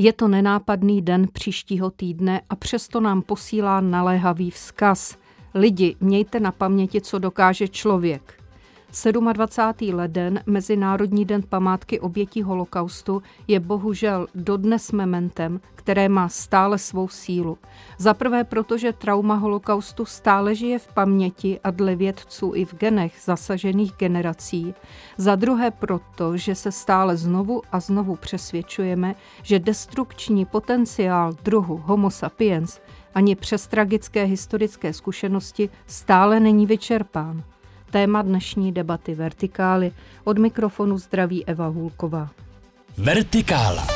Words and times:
Je 0.00 0.12
to 0.12 0.28
nenápadný 0.28 1.02
den 1.02 1.28
příštího 1.32 1.90
týdne 1.90 2.40
a 2.50 2.56
přesto 2.56 3.00
nám 3.00 3.22
posílá 3.22 3.80
naléhavý 3.80 4.50
vzkaz. 4.50 5.18
Lidi, 5.54 5.96
mějte 6.00 6.40
na 6.40 6.52
paměti, 6.52 7.00
co 7.00 7.18
dokáže 7.18 7.68
člověk. 7.68 8.42
27. 9.32 9.94
leden, 9.94 10.40
Mezinárodní 10.46 11.24
den 11.24 11.42
památky 11.48 12.00
obětí 12.00 12.42
holokaustu, 12.42 13.22
je 13.48 13.60
bohužel 13.60 14.26
dodnes 14.34 14.92
mementem, 14.92 15.60
které 15.74 16.08
má 16.08 16.28
stále 16.28 16.78
svou 16.78 17.08
sílu. 17.08 17.58
Za 17.98 18.14
prvé 18.14 18.44
protože 18.44 18.92
trauma 18.92 19.34
holokaustu 19.34 20.04
stále 20.04 20.54
žije 20.54 20.78
v 20.78 20.92
paměti 20.94 21.60
a 21.64 21.70
dle 21.70 21.96
vědců 21.96 22.52
i 22.54 22.64
v 22.64 22.74
genech 22.74 23.14
zasažených 23.24 23.92
generací. 23.92 24.74
Za 25.16 25.34
druhé 25.34 25.70
proto, 25.70 26.36
že 26.36 26.54
se 26.54 26.72
stále 26.72 27.16
znovu 27.16 27.62
a 27.72 27.80
znovu 27.80 28.16
přesvědčujeme, 28.16 29.14
že 29.42 29.58
destrukční 29.58 30.44
potenciál 30.44 31.32
druhu 31.44 31.82
Homo 31.86 32.10
sapiens 32.10 32.80
ani 33.14 33.36
přes 33.36 33.66
tragické 33.66 34.24
historické 34.24 34.92
zkušenosti 34.92 35.70
stále 35.86 36.40
není 36.40 36.66
vyčerpán. 36.66 37.42
Téma 37.90 38.22
dnešní 38.22 38.72
debaty 38.72 39.14
Vertikály. 39.14 39.92
Od 40.24 40.38
mikrofonu 40.38 40.98
zdraví 40.98 41.46
Eva 41.46 41.66
Hůlková. 41.66 42.30
Vertikála. 42.98 43.86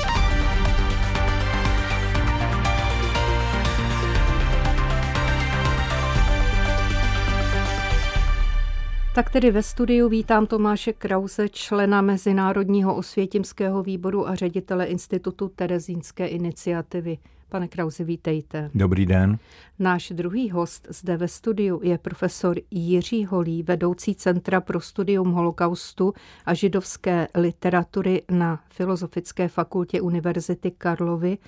Tak 9.15 9.31
tedy 9.31 9.51
ve 9.51 9.63
studiu 9.63 10.09
vítám 10.09 10.47
Tomáše 10.47 10.93
Krause, 10.93 11.49
člena 11.49 12.01
Mezinárodního 12.01 12.97
osvětimského 12.97 13.83
výboru 13.83 14.29
a 14.29 14.35
ředitele 14.35 14.85
Institutu 14.87 15.49
Terezínské 15.49 16.27
iniciativy. 16.27 17.19
Pane 17.53 17.69
Krauzi, 17.69 18.05
vítejte. 18.05 18.71
Dobrý 18.75 19.07
den. 19.07 19.39
Náš 19.79 20.13
druhý 20.15 20.51
host 20.51 20.87
zde 20.91 21.17
ve 21.17 21.29
studiu 21.29 21.81
je 21.83 21.99
profesor 21.99 22.57
Jiří 22.71 23.25
Holý, 23.25 23.63
vedoucí 23.63 24.15
Centra 24.15 24.61
pro 24.61 24.81
studium 24.81 25.33
holokaustu 25.33 26.15
a 26.47 26.55
židovské 26.55 27.29
literatury 27.35 28.23
na 28.31 28.61
Filozofické 28.69 29.49
fakultě 29.49 30.01
Univerzity 30.01 30.71
Karlovy, 30.71 31.39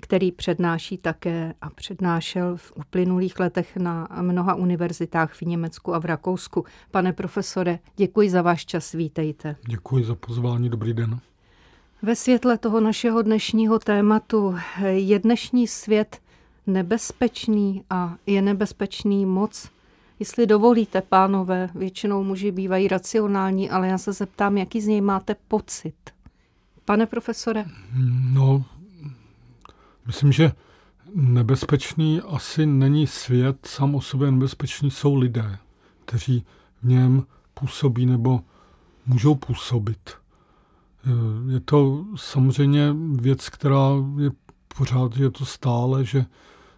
který 0.00 0.32
přednáší 0.32 0.98
také 0.98 1.54
a 1.60 1.70
přednášel 1.70 2.56
v 2.56 2.72
uplynulých 2.76 3.40
letech 3.40 3.76
na 3.76 4.08
mnoha 4.20 4.54
univerzitách 4.54 5.34
v 5.34 5.42
Německu 5.42 5.94
a 5.94 5.98
v 5.98 6.04
Rakousku. 6.04 6.64
Pane 6.90 7.12
profesore, 7.12 7.78
děkuji 7.96 8.30
za 8.30 8.42
váš 8.42 8.66
čas, 8.66 8.92
vítejte. 8.92 9.56
Děkuji 9.68 10.04
za 10.04 10.14
pozvání, 10.14 10.68
dobrý 10.68 10.94
den. 10.94 11.20
Ve 12.04 12.16
světle 12.16 12.58
toho 12.58 12.80
našeho 12.80 13.22
dnešního 13.22 13.78
tématu 13.78 14.56
je 14.86 15.18
dnešní 15.18 15.66
svět 15.66 16.20
nebezpečný 16.66 17.84
a 17.90 18.16
je 18.26 18.42
nebezpečný 18.42 19.26
moc. 19.26 19.70
Jestli 20.18 20.46
dovolíte, 20.46 21.02
pánové, 21.02 21.70
většinou 21.74 22.24
muži 22.24 22.50
bývají 22.50 22.88
racionální, 22.88 23.70
ale 23.70 23.88
já 23.88 23.98
se 23.98 24.12
zeptám, 24.12 24.58
jaký 24.58 24.80
z 24.80 24.86
něj 24.86 25.00
máte 25.00 25.36
pocit. 25.48 25.94
Pane 26.84 27.06
profesore? 27.06 27.64
No, 28.32 28.64
myslím, 30.06 30.32
že 30.32 30.52
nebezpečný 31.14 32.20
asi 32.20 32.66
není 32.66 33.06
svět, 33.06 33.66
sám 33.66 33.94
o 33.94 34.00
sobě 34.00 34.30
nebezpečný 34.30 34.90
jsou 34.90 35.16
lidé, 35.16 35.58
kteří 36.04 36.44
v 36.82 36.88
něm 36.88 37.26
působí 37.54 38.06
nebo 38.06 38.40
můžou 39.06 39.34
působit. 39.34 40.21
Je 41.48 41.60
to 41.60 42.04
samozřejmě 42.16 42.94
věc, 43.12 43.48
která 43.48 43.88
je 44.18 44.30
pořád, 44.78 45.16
je 45.16 45.30
to 45.30 45.44
stále, 45.44 46.04
že 46.04 46.26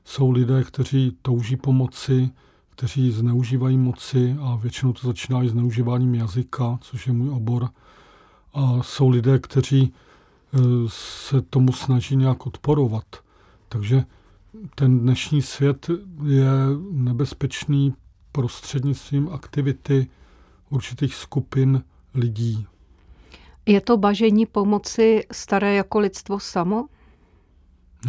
jsou 0.04 0.30
lidé, 0.30 0.64
kteří 0.64 1.16
touží 1.22 1.56
pomoci, 1.56 2.30
kteří 2.70 3.10
zneužívají 3.10 3.78
moci 3.78 4.36
a 4.40 4.56
většinou 4.56 4.92
to 4.92 5.06
začíná 5.06 5.42
i 5.42 5.48
zneužíváním 5.48 6.14
jazyka, 6.14 6.78
což 6.80 7.06
je 7.06 7.12
můj 7.12 7.30
obor. 7.30 7.68
A 8.54 8.82
jsou 8.82 9.08
lidé, 9.08 9.38
kteří 9.38 9.82
e, 9.82 10.58
se 10.88 11.42
tomu 11.42 11.72
snaží 11.72 12.16
nějak 12.16 12.46
odporovat. 12.46 13.04
Takže 13.68 14.04
ten 14.74 15.00
dnešní 15.00 15.42
svět 15.42 15.90
je 16.24 16.50
nebezpečný 16.90 17.94
prostřednictvím 18.32 19.28
aktivity 19.28 20.06
určitých 20.70 21.14
skupin 21.14 21.82
lidí. 22.14 22.66
Je 23.66 23.80
to 23.80 23.96
bažení 23.96 24.46
pomoci 24.46 25.24
staré 25.32 25.74
jako 25.74 25.98
lidstvo 25.98 26.40
samo? 26.40 26.86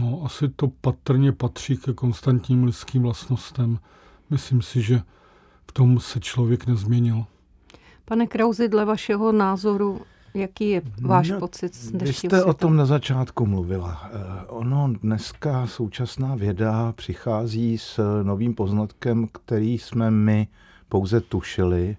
No, 0.01 0.21
asi 0.25 0.49
to 0.49 0.67
patrně 0.67 1.31
patří 1.31 1.77
ke 1.77 1.93
konstantním 1.93 2.63
lidským 2.63 3.01
vlastnostem. 3.01 3.79
Myslím 4.29 4.61
si, 4.61 4.81
že 4.81 5.01
v 5.67 5.71
tom 5.71 5.99
se 5.99 6.19
člověk 6.19 6.67
nezměnil. 6.67 7.25
Pane 8.05 8.27
Krauzi, 8.27 8.69
dle 8.69 8.85
vašeho 8.85 9.31
názoru, 9.31 10.01
jaký 10.33 10.69
je 10.69 10.81
váš 11.01 11.29
no, 11.29 11.39
pocit 11.39 11.75
z 11.75 11.91
Vy 11.91 12.13
jste 12.13 12.13
světa? 12.13 12.45
o 12.45 12.53
tom 12.53 12.75
na 12.75 12.85
začátku 12.85 13.45
mluvila. 13.45 14.09
Eh, 14.13 14.45
ono 14.47 14.93
dneska 15.01 15.67
současná 15.67 16.35
věda 16.35 16.91
přichází 16.91 17.77
s 17.77 18.23
novým 18.23 18.55
poznatkem, 18.55 19.27
který 19.31 19.77
jsme 19.77 20.11
my 20.11 20.47
pouze 20.89 21.21
tušili 21.21 21.97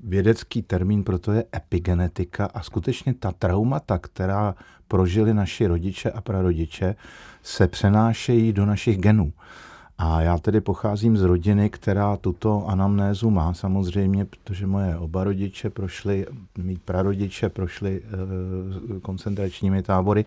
vědecký 0.00 0.62
termín 0.62 1.04
pro 1.04 1.18
to 1.18 1.32
je 1.32 1.44
epigenetika 1.56 2.46
a 2.54 2.62
skutečně 2.62 3.14
ta 3.14 3.32
traumata, 3.32 3.98
která 3.98 4.54
prožili 4.88 5.34
naši 5.34 5.66
rodiče 5.66 6.10
a 6.10 6.20
prarodiče, 6.20 6.94
se 7.42 7.68
přenášejí 7.68 8.52
do 8.52 8.66
našich 8.66 8.98
genů. 8.98 9.32
A 9.98 10.20
já 10.20 10.38
tedy 10.38 10.60
pocházím 10.60 11.16
z 11.16 11.22
rodiny, 11.22 11.70
která 11.70 12.16
tuto 12.16 12.66
anamnézu 12.66 13.30
má 13.30 13.54
samozřejmě, 13.54 14.24
protože 14.24 14.66
moje 14.66 14.96
oba 14.96 15.24
rodiče 15.24 15.70
prošli, 15.70 16.26
mý 16.58 16.76
prarodiče 16.76 17.48
prošli 17.48 18.02
e, 18.02 19.00
koncentračními 19.00 19.82
tábory. 19.82 20.24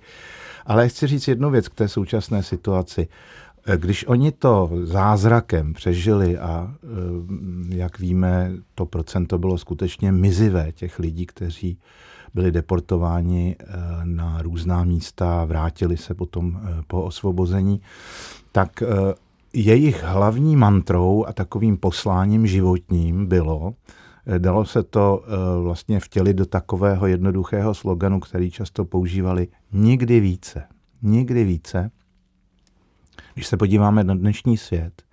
Ale 0.65 0.89
chci 0.89 1.07
říct 1.07 1.27
jednu 1.27 1.49
věc 1.49 1.67
k 1.67 1.75
té 1.75 1.87
současné 1.87 2.43
situaci. 2.43 3.07
Když 3.75 4.07
oni 4.07 4.31
to 4.31 4.69
zázrakem 4.83 5.73
přežili 5.73 6.37
a 6.37 6.75
eh, 6.83 6.87
jak 7.75 7.99
víme, 7.99 8.51
to 8.75 8.85
procento 8.85 9.37
bylo 9.37 9.57
skutečně 9.57 10.11
mizivé 10.11 10.71
těch 10.71 10.99
lidí, 10.99 11.25
kteří 11.25 11.77
byli 12.33 12.51
deportováni 12.51 13.55
eh, 13.59 13.65
na 14.03 14.41
různá 14.41 14.83
místa, 14.83 15.45
vrátili 15.45 15.97
se 15.97 16.13
potom 16.13 16.59
eh, 16.63 16.81
po 16.87 17.01
osvobození, 17.01 17.81
tak 18.51 18.83
jejich 19.53 20.03
hlavní 20.03 20.55
mantrou 20.55 21.25
a 21.25 21.33
takovým 21.33 21.77
posláním 21.77 22.47
životním 22.47 23.25
bylo, 23.25 23.73
dalo 24.37 24.65
se 24.65 24.83
to 24.83 25.23
vlastně 25.61 25.99
vtělit 25.99 26.37
do 26.37 26.45
takového 26.45 27.07
jednoduchého 27.07 27.73
sloganu, 27.73 28.19
který 28.19 28.51
často 28.51 28.85
používali, 28.85 29.47
nikdy 29.73 30.19
více, 30.19 30.63
nikdy 31.01 31.43
více. 31.43 31.91
Když 33.37 33.47
se 33.47 33.57
podíváme 33.57 34.03
na 34.03 34.15
dnešní 34.15 34.57
svět, 34.57 35.03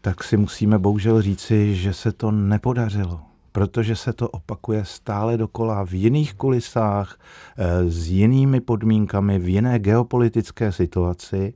tak 0.00 0.24
si 0.24 0.36
musíme 0.36 0.78
bohužel 0.78 1.22
říci, 1.22 1.74
že 1.74 1.92
se 1.92 2.12
to 2.12 2.30
nepodařilo, 2.30 3.20
protože 3.52 3.96
se 3.96 4.12
to 4.12 4.28
opakuje 4.28 4.84
stále 4.84 5.36
dokola 5.36 5.86
v 5.86 5.92
jiných 5.92 6.34
kulisách, 6.34 7.18
eh, 7.56 7.90
s 7.90 8.08
jinými 8.08 8.60
podmínkami, 8.60 9.38
v 9.38 9.48
jiné 9.48 9.78
geopolitické 9.78 10.72
situaci, 10.72 11.54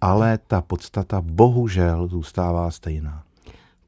ale 0.00 0.38
ta 0.46 0.60
podstata 0.60 1.20
bohužel 1.20 2.08
zůstává 2.08 2.70
stejná. 2.70 3.22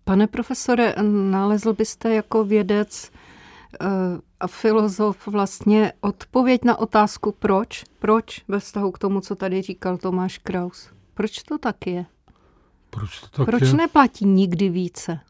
Pane 0.05 0.27
profesore, 0.27 0.95
nalezl 1.31 1.73
byste 1.73 2.15
jako 2.15 2.45
vědec 2.45 3.11
eh, 3.11 3.87
a 4.41 4.47
filozof 4.47 5.27
vlastně 5.27 5.93
odpověď 6.01 6.65
na 6.65 6.79
otázku 6.79 7.35
proč? 7.39 7.85
Proč 7.99 8.43
ve 8.49 8.59
vztahu 8.59 8.91
k 8.91 8.99
tomu, 8.99 9.21
co 9.21 9.35
tady 9.35 9.63
říkal 9.63 9.97
Tomáš 9.97 10.39
Kraus? 10.39 10.91
Proč 11.21 11.43
to 11.43 11.59
tak 11.59 11.87
je? 11.87 12.07
Proč 12.91 13.21
to 13.21 13.29
tak 13.29 13.47
Proč 13.47 13.63
je? 13.63 13.73
neplatí 13.73 14.25
nikdy 14.25 14.69
více? 14.69 15.21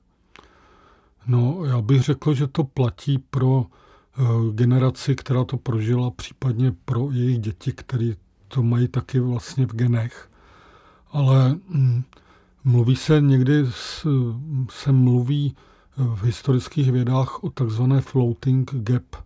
No, 1.27 1.65
já 1.65 1.81
bych 1.81 2.03
řekl, 2.03 2.35
že 2.35 2.47
to 2.47 2.65
platí 2.65 3.19
pro 3.19 3.49
uh, 3.49 3.67
generaci, 4.55 5.17
která 5.17 5.45
to 5.45 5.57
prožila, 5.57 6.11
případně 6.11 6.73
pro 6.85 7.11
jejich 7.11 7.39
děti, 7.39 7.73
které 7.73 8.13
to 8.49 8.63
mají 8.63 8.89
taky 8.89 9.21
vlastně 9.21 9.67
v 9.67 9.75
genech. 9.75 10.31
Ale 11.13 11.59
mm, 11.69 12.03
mluví 12.65 12.97
se 12.97 13.21
někdy, 13.21 13.67
se 14.71 14.93
mluví 14.93 15.57
v 15.97 16.25
historických 16.25 16.93
vědách 16.93 17.45
o 17.45 17.51
takzvané 17.51 18.01
floating 18.01 18.71
gap. 18.75 19.17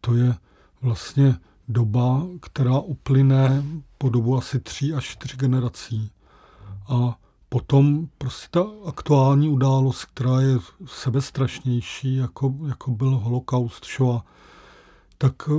To 0.00 0.14
je 0.14 0.34
vlastně 0.82 1.36
doba, 1.72 2.26
která 2.40 2.78
uplyne 2.78 3.64
po 3.98 4.08
dobu 4.08 4.36
asi 4.36 4.60
tří 4.60 4.94
až 4.94 5.04
čtyři 5.04 5.36
generací. 5.36 6.10
A 6.88 7.18
potom 7.48 8.08
prostě 8.18 8.48
ta 8.50 8.64
aktuální 8.86 9.48
událost, 9.48 10.04
která 10.04 10.40
je 10.40 10.58
sebestrašnější, 10.86 12.16
jako, 12.16 12.54
jako 12.68 12.90
byl 12.90 13.10
holokaust 13.10 13.84
Shoah, 13.84 14.22
tak 15.18 15.34
eh, 15.48 15.52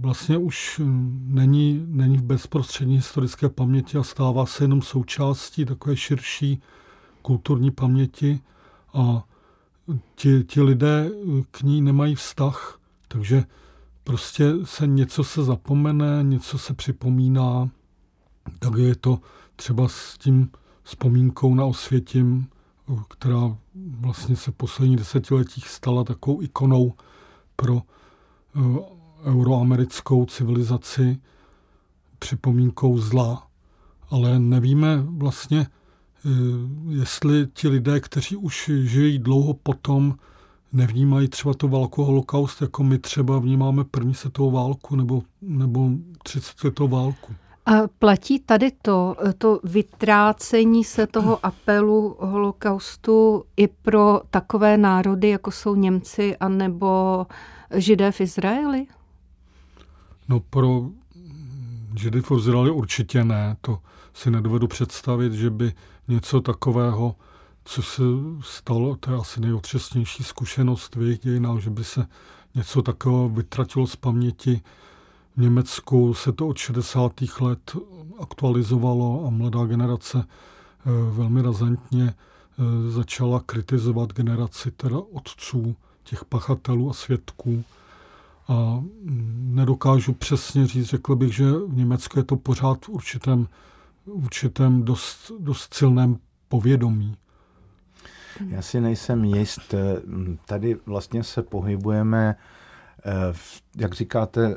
vlastně 0.00 0.38
už 0.38 0.80
není, 1.26 1.84
není 1.86 2.18
v 2.18 2.22
bezprostřední 2.22 2.96
historické 2.96 3.48
paměti 3.48 3.98
a 3.98 4.02
stává 4.02 4.46
se 4.46 4.64
jenom 4.64 4.82
součástí 4.82 5.64
takové 5.64 5.96
širší 5.96 6.62
kulturní 7.22 7.70
paměti 7.70 8.40
a 8.94 9.24
ti, 10.14 10.44
ti 10.44 10.62
lidé 10.62 11.10
k 11.50 11.62
ní 11.62 11.80
nemají 11.80 12.14
vztah, 12.14 12.78
takže 13.08 13.44
prostě 14.04 14.52
se 14.64 14.86
něco 14.86 15.24
se 15.24 15.44
zapomene, 15.44 16.22
něco 16.22 16.58
se 16.58 16.74
připomíná, 16.74 17.70
tak 18.58 18.72
je 18.78 18.96
to 18.96 19.18
třeba 19.56 19.88
s 19.88 20.18
tím 20.18 20.50
vzpomínkou 20.82 21.54
na 21.54 21.64
Osvětím, 21.64 22.48
která 23.08 23.56
vlastně 23.74 24.36
se 24.36 24.50
v 24.50 24.54
posledních 24.54 24.96
desetiletích 24.96 25.68
stala 25.68 26.04
takovou 26.04 26.42
ikonou 26.42 26.92
pro 27.56 27.82
eh, 28.56 28.60
euroamerickou 29.24 30.26
civilizaci, 30.26 31.20
připomínkou 32.18 32.98
zla, 32.98 33.46
ale 34.10 34.38
nevíme 34.38 35.02
vlastně, 35.06 35.66
eh, 35.66 36.28
jestli 36.88 37.46
ti 37.46 37.68
lidé, 37.68 38.00
kteří 38.00 38.36
už 38.36 38.70
žijí 38.84 39.18
dlouho 39.18 39.54
potom, 39.54 40.16
nevnímají 40.72 41.28
třeba 41.28 41.54
to 41.54 41.68
válku 41.68 42.04
holokaust, 42.04 42.62
jako 42.62 42.84
my 42.84 42.98
třeba 42.98 43.38
vnímáme 43.38 43.84
první 43.84 44.14
světovou 44.14 44.50
válku 44.50 44.96
nebo, 44.96 45.22
nebo 45.42 45.90
30 46.22 46.64
letou 46.64 46.88
válku. 46.88 47.32
A 47.66 47.72
platí 47.98 48.38
tady 48.40 48.70
to, 48.82 49.16
to 49.38 49.60
vytrácení 49.64 50.84
se 50.84 51.06
toho 51.06 51.46
apelu 51.46 52.16
holokaustu 52.20 53.44
i 53.56 53.68
pro 53.68 54.20
takové 54.30 54.76
národy, 54.76 55.28
jako 55.28 55.50
jsou 55.50 55.74
Němci 55.74 56.36
anebo 56.36 57.26
Židé 57.74 58.12
v 58.12 58.20
Izraeli? 58.20 58.86
No 60.28 60.40
pro 60.40 60.86
Židy 61.96 62.20
v 62.20 62.30
Izraeli 62.30 62.70
určitě 62.70 63.24
ne. 63.24 63.56
To 63.60 63.78
si 64.14 64.30
nedovedu 64.30 64.68
představit, 64.68 65.32
že 65.32 65.50
by 65.50 65.72
něco 66.08 66.40
takového, 66.40 67.14
co 67.64 67.82
se 67.82 68.02
stalo, 68.40 68.96
to 68.96 69.10
je 69.10 69.16
asi 69.16 69.40
nejotřesnější 69.40 70.24
zkušenost 70.24 70.96
v 70.96 71.02
jejich 71.02 71.18
dějinách, 71.18 71.60
že 71.60 71.70
by 71.70 71.84
se 71.84 72.06
něco 72.54 72.82
takového 72.82 73.28
vytratilo 73.28 73.86
z 73.86 73.96
paměti 73.96 74.62
v 75.36 75.40
Německu 75.40 76.14
se 76.14 76.32
to 76.32 76.48
od 76.48 76.58
60. 76.58 77.12
let 77.40 77.76
aktualizovalo 78.18 79.24
a 79.26 79.30
mladá 79.30 79.66
generace 79.66 80.24
eh, 80.24 80.90
velmi 81.10 81.42
razantně 81.42 82.14
eh, 82.14 82.90
začala 82.90 83.40
kritizovat 83.46 84.12
generaci 84.12 84.70
teda 84.70 84.98
otců, 85.12 85.76
těch 86.02 86.24
pachatelů 86.24 86.90
a 86.90 86.92
svědků. 86.92 87.64
A 88.48 88.52
mm, 88.54 89.52
nedokážu 89.54 90.12
přesně 90.12 90.66
říct, 90.66 90.86
řekl 90.86 91.16
bych, 91.16 91.34
že 91.34 91.52
v 91.52 91.76
Německu 91.76 92.18
je 92.18 92.24
to 92.24 92.36
pořád 92.36 92.84
v 92.84 92.88
určitém, 92.88 93.48
v 94.06 94.24
určitém 94.24 94.82
dost, 94.82 95.32
dost 95.38 95.74
silném 95.74 96.18
povědomí. 96.48 97.16
Já 98.48 98.62
si 98.62 98.80
nejsem 98.80 99.24
jist. 99.24 99.74
Tady 100.46 100.76
vlastně 100.86 101.24
se 101.24 101.42
pohybujeme 101.42 102.36
Eh, 103.04 103.34
jak 103.76 103.94
říkáte, 103.94 104.56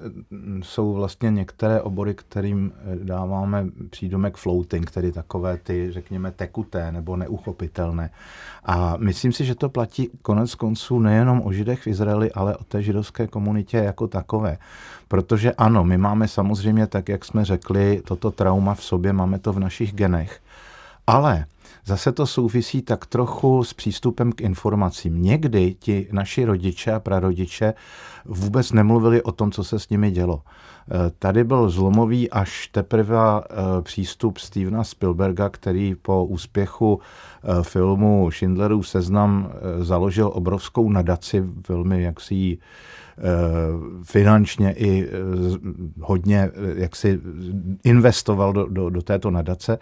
jsou 0.61 0.93
vlastně 0.93 1.31
některé 1.31 1.81
obory, 1.81 2.13
kterým 2.13 2.71
eh, 2.75 2.95
dáváme 3.03 3.65
přídomek 3.89 4.37
floating, 4.37 4.91
tedy 4.91 5.11
takové 5.11 5.57
ty, 5.57 5.91
řekněme, 5.91 6.31
tekuté 6.31 6.91
nebo 6.91 7.15
neuchopitelné. 7.15 8.09
A 8.65 8.97
myslím 8.97 9.31
si, 9.31 9.45
že 9.45 9.55
to 9.55 9.69
platí 9.69 10.09
konec 10.21 10.55
konců 10.55 10.99
nejenom 10.99 11.41
o 11.45 11.51
židech 11.51 11.81
v 11.81 11.87
Izraeli, 11.87 12.31
ale 12.31 12.57
o 12.57 12.63
té 12.63 12.83
židovské 12.83 13.27
komunitě 13.27 13.77
jako 13.77 14.07
takové. 14.07 14.57
Protože 15.07 15.53
ano, 15.53 15.83
my 15.83 15.97
máme 15.97 16.27
samozřejmě, 16.27 16.87
tak 16.87 17.09
jak 17.09 17.25
jsme 17.25 17.45
řekli, 17.45 18.01
toto 18.05 18.31
trauma 18.31 18.73
v 18.73 18.83
sobě, 18.83 19.13
máme 19.13 19.39
to 19.39 19.53
v 19.53 19.59
našich 19.59 19.93
genech. 19.93 20.41
Ale 21.07 21.45
Zase 21.87 22.11
to 22.11 22.25
souvisí 22.25 22.81
tak 22.81 23.05
trochu 23.05 23.63
s 23.63 23.73
přístupem 23.73 24.31
k 24.31 24.41
informacím. 24.41 25.21
Někdy 25.21 25.75
ti 25.79 26.07
naši 26.11 26.45
rodiče 26.45 26.91
a 26.91 26.99
prarodiče 26.99 27.73
vůbec 28.25 28.71
nemluvili 28.71 29.23
o 29.23 29.31
tom, 29.31 29.51
co 29.51 29.63
se 29.63 29.79
s 29.79 29.89
nimi 29.89 30.11
dělo. 30.11 30.41
Eh, 30.91 31.11
tady 31.19 31.43
byl 31.43 31.69
zlomový 31.69 32.31
až 32.31 32.67
teprve 32.67 33.17
eh, 33.17 33.81
přístup 33.81 34.37
Stevena 34.37 34.83
Spielberga, 34.83 35.49
který 35.49 35.95
po 35.95 36.25
úspěchu 36.25 36.99
eh, 37.43 37.63
filmu 37.63 38.31
Schindlerův 38.31 38.87
seznam 38.87 39.51
založil 39.79 40.31
obrovskou 40.33 40.89
nadaci, 40.89 41.43
velmi 41.69 42.03
jaksi 42.03 42.57
finančně 44.03 44.73
i 44.77 45.09
hodně 46.01 46.51
jaksi 46.75 47.19
investoval 47.83 48.53
do, 48.53 48.67
do, 48.67 48.89
do 48.89 49.01
této 49.01 49.31
nadace. 49.31 49.79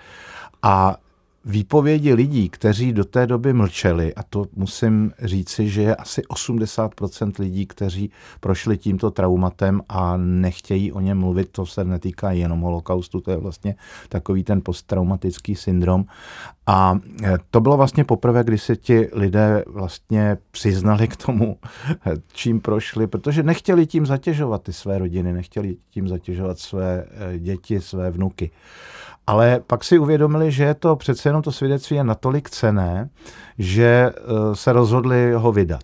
A 0.62 0.98
výpovědi 1.46 2.14
lidí, 2.14 2.50
kteří 2.50 2.94
do 2.94 3.04
té 3.04 3.28
doby 3.28 3.54
mlčeli, 3.54 4.16
a 4.16 4.24
to 4.24 4.46
musím 4.56 5.12
říci, 5.22 5.70
že 5.70 5.82
je 5.82 5.96
asi 5.96 6.22
80% 6.22 7.32
lidí, 7.40 7.66
kteří 7.66 8.12
prošli 8.40 8.78
tímto 8.78 9.12
traumatem 9.12 9.82
a 9.90 10.18
nechtějí 10.18 10.92
o 10.92 11.00
něm 11.00 11.18
mluvit, 11.18 11.50
to 11.52 11.66
se 11.66 11.84
netýká 11.84 12.32
jenom 12.32 12.62
holokaustu, 12.62 13.22
to 13.22 13.32
je 13.32 13.38
vlastně 13.38 13.76
takový 14.10 14.44
ten 14.44 14.62
posttraumatický 14.66 15.56
syndrom. 15.56 16.06
A 16.68 17.00
e, 17.24 17.38
to 17.52 17.62
bylo 17.62 17.78
vlastně 17.78 18.04
poprvé, 18.04 18.44
kdy 18.44 18.58
se 18.58 18.76
ti 18.76 19.10
lidé 19.14 19.64
vlastně 19.68 20.38
přiznali 20.52 21.08
k 21.08 21.16
tomu, 21.16 21.58
čím 22.34 22.60
prošli, 22.60 23.08
protože 23.08 23.44
nechtěli 23.44 23.86
tím 23.86 24.06
zatěžovat 24.06 24.64
ty 24.64 24.74
své 24.74 24.98
rodiny, 24.98 25.34
nechtěli 25.34 25.76
tím 25.90 26.08
zatěžovat 26.08 26.60
své 26.60 27.06
e, 27.12 27.40
děti, 27.40 27.82
své 27.82 28.12
vnuky. 28.12 28.52
Ale 29.28 29.60
pak 29.68 29.84
si 29.84 30.00
uvědomili, 30.00 30.52
že 30.52 30.74
to 30.74 30.96
přece 30.96 31.30
jenom 31.30 31.42
to 31.42 31.52
svědectví 31.52 31.96
je 31.96 32.04
natolik 32.04 32.50
cené, 32.50 33.10
že 33.58 34.14
eh, 34.16 34.56
se 34.56 34.74
rozhodli 34.74 35.34
ho 35.34 35.52
vydat. 35.52 35.84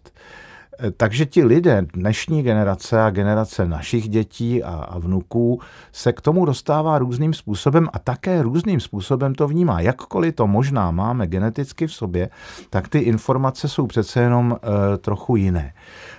Eh, 0.80 0.92
takže 0.92 1.26
ti 1.26 1.44
lidé, 1.44 1.86
dnešní 1.94 2.44
generace 2.44 3.02
a 3.02 3.10
generace 3.10 3.66
našich 3.66 4.10
dětí 4.10 4.64
a, 4.64 4.70
a 4.70 5.00
vnuků 5.00 5.62
se 5.92 6.14
k 6.14 6.22
tomu 6.22 6.46
dostává 6.46 6.98
různým 6.98 7.34
způsobem 7.34 7.88
a 7.94 8.00
také 8.00 8.42
různým 8.42 8.80
způsobem 8.80 9.36
to 9.36 9.48
vnímá. 9.48 9.82
Jakkoliv 9.82 10.36
to 10.36 10.48
možná 10.48 10.92
máme 10.92 11.28
geneticky 11.28 11.88
v 11.88 11.94
sobě, 11.94 12.30
tak 12.70 12.88
ty 12.88 13.00
informace 13.00 13.68
jsou 13.68 13.88
přece 13.88 14.22
jenom 14.22 14.58
e, 14.64 14.98
trochu 14.98 15.36
jiné. 15.36 15.74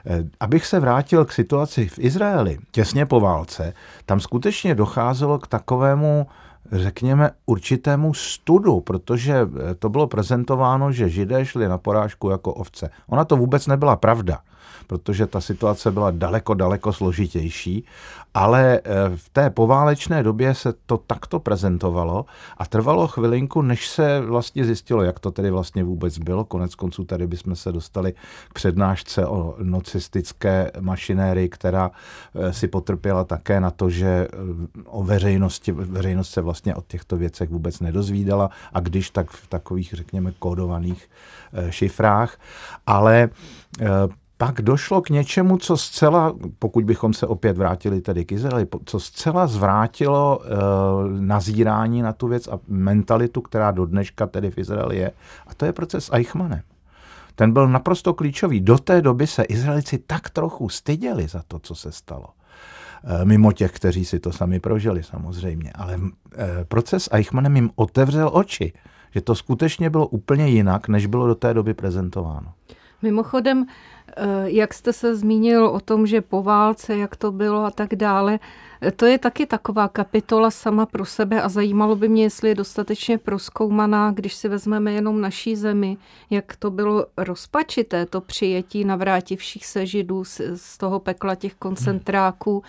E, 0.06 0.24
abych 0.40 0.66
se 0.66 0.80
vrátil 0.80 1.24
k 1.24 1.32
situaci 1.32 1.88
v 1.88 1.98
Izraeli 1.98 2.58
těsně 2.70 3.06
po 3.06 3.20
válce, 3.20 3.72
tam 4.06 4.20
skutečně 4.20 4.74
docházelo 4.74 5.38
k 5.38 5.46
takovému 5.46 6.26
řekněme, 6.72 7.30
určitému 7.46 8.14
studu, 8.14 8.80
protože 8.80 9.48
to 9.78 9.88
bylo 9.88 10.06
prezentováno, 10.06 10.92
že 10.92 11.08
židé 11.08 11.46
šli 11.46 11.68
na 11.68 11.78
porážku 11.78 12.30
jako 12.30 12.54
ovce. 12.54 12.90
Ona 13.06 13.24
to 13.24 13.36
vůbec 13.36 13.66
nebyla 13.66 13.96
pravda 13.96 14.38
protože 14.90 15.26
ta 15.26 15.40
situace 15.40 15.90
byla 15.90 16.10
daleko, 16.10 16.54
daleko 16.54 16.92
složitější, 16.92 17.84
ale 18.34 18.80
eh, 18.84 19.16
v 19.16 19.28
té 19.28 19.50
poválečné 19.50 20.22
době 20.22 20.54
se 20.54 20.72
to 20.86 20.98
takto 20.98 21.40
prezentovalo 21.40 22.26
a 22.58 22.66
trvalo 22.66 23.08
chvilinku, 23.08 23.62
než 23.62 23.88
se 23.88 24.20
vlastně 24.20 24.64
zjistilo, 24.64 25.02
jak 25.02 25.20
to 25.20 25.30
tedy 25.30 25.50
vlastně 25.50 25.84
vůbec 25.84 26.18
bylo. 26.18 26.44
Konec 26.44 26.74
konců 26.74 27.04
tady 27.04 27.26
bychom 27.26 27.56
se 27.56 27.72
dostali 27.72 28.12
k 28.48 28.52
přednášce 28.54 29.26
o 29.26 29.54
nocistické 29.62 30.70
mašinérii, 30.80 31.48
která 31.48 31.90
eh, 31.90 32.52
si 32.52 32.68
potrpěla 32.68 33.24
také 33.24 33.60
na 33.60 33.70
to, 33.70 33.90
že 33.90 34.06
eh, 34.06 34.28
o 34.86 35.04
veřejnosti, 35.04 35.72
veřejnost 35.72 36.30
se 36.30 36.40
vlastně 36.40 36.74
o 36.74 36.82
těchto 36.82 37.16
věcech 37.16 37.50
vůbec 37.50 37.80
nedozvídala 37.80 38.50
a 38.72 38.80
když 38.80 39.10
tak 39.10 39.30
v 39.30 39.46
takových, 39.46 39.94
řekněme, 39.94 40.32
kódovaných 40.38 41.10
šifrách. 41.70 42.38
Ale 42.86 43.28
pak 44.40 44.62
došlo 44.62 45.02
k 45.02 45.10
něčemu, 45.10 45.56
co 45.56 45.76
zcela, 45.76 46.34
pokud 46.58 46.84
bychom 46.84 47.14
se 47.14 47.26
opět 47.26 47.56
vrátili 47.56 48.00
tedy 48.00 48.24
k 48.24 48.32
Izraeli, 48.32 48.66
co 48.84 49.00
zcela 49.00 49.46
zvrátilo 49.46 50.40
e, 50.42 50.48
nazírání 51.20 52.02
na 52.02 52.12
tu 52.12 52.28
věc 52.28 52.48
a 52.48 52.58
mentalitu, 52.68 53.40
která 53.40 53.70
do 53.70 53.86
dneška 53.86 54.26
tedy 54.26 54.50
v 54.50 54.58
Izraeli 54.58 54.96
je. 54.96 55.12
A 55.46 55.54
to 55.54 55.64
je 55.64 55.72
proces 55.72 56.10
Eichmannem. 56.12 56.62
Ten 57.34 57.52
byl 57.52 57.68
naprosto 57.68 58.14
klíčový. 58.14 58.60
Do 58.60 58.78
té 58.78 59.02
doby 59.02 59.26
se 59.26 59.42
Izraelici 59.42 59.98
tak 59.98 60.30
trochu 60.30 60.68
styděli 60.68 61.28
za 61.28 61.42
to, 61.48 61.58
co 61.58 61.74
se 61.74 61.92
stalo. 61.92 62.26
E, 63.04 63.24
mimo 63.24 63.52
těch, 63.52 63.72
kteří 63.72 64.04
si 64.04 64.20
to 64.20 64.32
sami 64.32 64.60
prožili 64.60 65.02
samozřejmě. 65.02 65.72
Ale 65.74 65.94
e, 65.94 66.64
proces 66.64 67.08
Eichmannem 67.12 67.56
jim 67.56 67.70
otevřel 67.74 68.30
oči, 68.32 68.72
že 69.14 69.20
to 69.20 69.34
skutečně 69.34 69.90
bylo 69.90 70.06
úplně 70.06 70.48
jinak, 70.48 70.88
než 70.88 71.06
bylo 71.06 71.26
do 71.26 71.34
té 71.34 71.54
doby 71.54 71.74
prezentováno. 71.74 72.52
Mimochodem, 73.02 73.66
eh, 73.66 74.22
jak 74.44 74.74
jste 74.74 74.92
se 74.92 75.14
zmínil 75.16 75.66
o 75.66 75.80
tom, 75.80 76.06
že 76.06 76.20
po 76.20 76.42
válce, 76.42 76.96
jak 76.96 77.16
to 77.16 77.32
bylo 77.32 77.64
a 77.64 77.70
tak 77.70 77.94
dále, 77.94 78.38
To 78.96 79.06
je 79.06 79.18
taky 79.18 79.46
taková 79.46 79.88
kapitola 79.88 80.50
sama 80.50 80.86
pro 80.86 81.04
sebe 81.04 81.42
a 81.42 81.48
zajímalo 81.48 81.96
by 81.96 82.08
mě, 82.08 82.22
jestli 82.22 82.48
je 82.48 82.54
dostatečně 82.54 83.18
proskoumaná, 83.18 84.10
když 84.10 84.34
si 84.34 84.48
vezmeme 84.48 84.92
jenom 84.92 85.20
naší 85.20 85.56
zemi, 85.56 85.96
jak 86.30 86.56
to 86.56 86.70
bylo 86.70 87.06
rozpačité, 87.16 88.06
to 88.06 88.20
přijetí 88.20 88.84
navrátivších 88.84 89.66
se 89.66 89.86
židů 89.86 90.24
z, 90.24 90.40
z 90.54 90.78
toho 90.78 91.00
pekla 91.00 91.34
těch 91.34 91.54
koncentráků. 91.54 92.62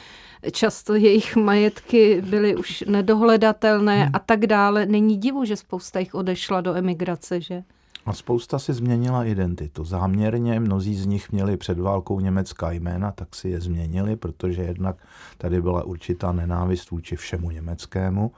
Často 0.52 0.96
jejich 0.96 1.36
majetky 1.36 2.22
byly 2.22 2.56
už 2.56 2.84
nedohledatelné 2.88 4.10
a 4.14 4.20
tak 4.20 4.48
dále. 4.48 4.86
Není 4.86 5.18
divu, 5.18 5.46
že 5.46 5.56
spousta 5.56 6.00
jich 6.00 6.16
odešla 6.16 6.62
do 6.62 6.76
emigrace, 6.76 7.42
že? 7.42 7.64
A 8.05 8.13
spousta 8.13 8.60
si 8.60 8.74
změnila 8.74 9.25
identitu. 9.25 9.84
Záměrně 9.84 10.60
mnozí 10.60 10.96
z 10.96 11.05
nich 11.05 11.31
měli 11.31 11.58
před 11.58 11.79
válkou 11.79 12.20
německá 12.20 12.72
jména, 12.72 13.12
tak 13.12 13.36
si 13.36 13.50
je 13.50 13.62
změnili, 13.62 14.15
protože 14.15 14.62
jednak 14.62 14.96
tady 15.38 15.62
byla 15.62 15.84
určitá 15.84 16.31
nenávist 16.31 16.91
vůči 16.91 17.15
všemu 17.15 17.51
německému. 17.51 18.31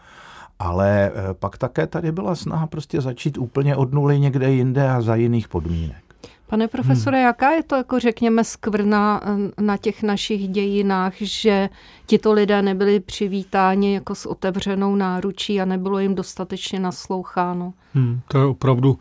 Ale 0.60 1.12
eh, 1.16 1.34
pak 1.34 1.58
také 1.58 1.88
tady 1.88 2.12
byla 2.12 2.36
snaha 2.36 2.68
prostě 2.68 3.02
začít 3.02 3.38
úplně 3.38 3.76
od 3.76 3.94
nuly 3.94 4.20
někde 4.20 4.52
jinde 4.52 4.90
a 4.90 5.02
za 5.02 5.16
jiných 5.16 5.48
podmínek. 5.48 6.04
Pane 6.48 6.68
profesore, 6.68 7.18
hmm. 7.18 7.26
jaká 7.26 7.52
je 7.52 7.64
to, 7.64 7.76
jako 7.76 8.00
řekněme, 8.00 8.44
skvrna 8.44 9.22
eh, 9.24 9.62
na 9.62 9.78
těch 9.78 10.04
našich 10.04 10.48
dějinách, 10.48 11.14
že 11.18 11.70
tito 12.06 12.34
lidé 12.34 12.62
nebyli 12.62 13.00
přivítáni 13.00 13.94
jako 13.94 14.16
s 14.16 14.26
otevřenou 14.26 14.96
náručí 14.96 15.62
a 15.62 15.66
nebylo 15.66 16.00
jim 16.00 16.16
dostatečně 16.16 16.80
nasloucháno? 16.80 17.74
Hmm, 17.94 18.20
to 18.28 18.38
je 18.40 18.46
opravdu 18.46 18.98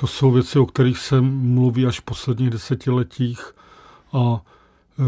to 0.00 0.06
jsou 0.06 0.30
věci, 0.30 0.58
o 0.58 0.66
kterých 0.66 0.98
se 0.98 1.20
mluví 1.20 1.86
až 1.86 2.00
v 2.00 2.02
posledních 2.02 2.50
desetiletích 2.50 3.52
a 4.12 4.40
e, 4.40 5.02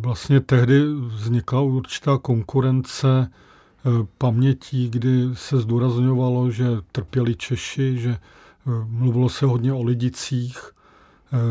vlastně 0.00 0.40
tehdy 0.40 0.82
vznikla 0.94 1.60
určitá 1.60 2.18
konkurence 2.18 3.08
e, 3.08 3.28
pamětí, 4.18 4.90
kdy 4.90 5.28
se 5.32 5.60
zdůrazňovalo, 5.60 6.50
že 6.50 6.66
trpěli 6.92 7.34
Češi, 7.34 7.98
že 7.98 8.10
e, 8.10 8.18
mluvilo 8.86 9.28
se 9.28 9.46
hodně 9.46 9.72
o 9.72 9.82
lidicích, 9.82 10.58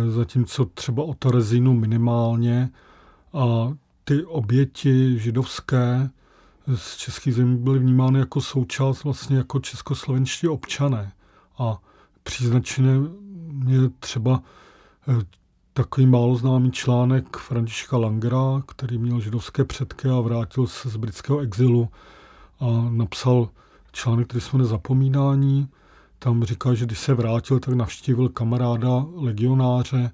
zatímco 0.09 0.65
třeba 0.65 1.03
o 1.03 1.13
Terezínu 1.13 1.73
minimálně 1.73 2.69
a 3.33 3.73
ty 4.03 4.25
oběti 4.25 5.19
židovské 5.19 6.09
z 6.75 6.97
českých 6.97 7.35
zemí 7.35 7.57
byly 7.57 7.79
vnímány 7.79 8.19
jako 8.19 8.41
součást 8.41 9.03
vlastně 9.03 9.37
jako 9.37 9.59
českoslovenští 9.59 10.47
občané. 10.47 11.11
A 11.57 11.77
příznačné 12.27 12.91
je 13.67 13.89
třeba 13.99 14.41
eh, 15.07 15.13
takový 15.73 16.05
málo 16.05 16.35
známý 16.35 16.71
článek 16.71 17.37
Františka 17.37 17.97
Langera, 17.97 18.63
který 18.67 18.97
měl 18.97 19.19
židovské 19.19 19.63
předky 19.63 20.09
a 20.09 20.19
vrátil 20.19 20.67
se 20.67 20.89
z 20.89 20.95
britského 20.95 21.39
exilu 21.39 21.89
a 22.59 22.65
napsal 22.89 23.49
článek, 23.91 24.27
který 24.27 24.41
jsme 24.41 24.59
nezapomínání. 24.59 25.67
Tam 26.19 26.43
říká, 26.43 26.73
že 26.73 26.85
když 26.85 26.99
se 26.99 27.13
vrátil, 27.13 27.59
tak 27.59 27.73
navštívil 27.73 28.29
kamaráda 28.29 29.05
legionáře 29.15 30.11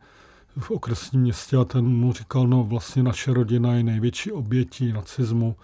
v 0.58 0.72
okresním 0.72 1.22
městě 1.22 1.58
a 1.58 1.66
ten 1.66 1.88
mu 1.88 2.14
říkal, 2.14 2.48
no 2.48 2.64
vlastně 2.64 3.04
naše 3.04 3.34
rodina 3.34 3.74
je 3.74 3.84
největší 3.84 4.32
obětí 4.32 4.94
nacismu. 4.94 5.56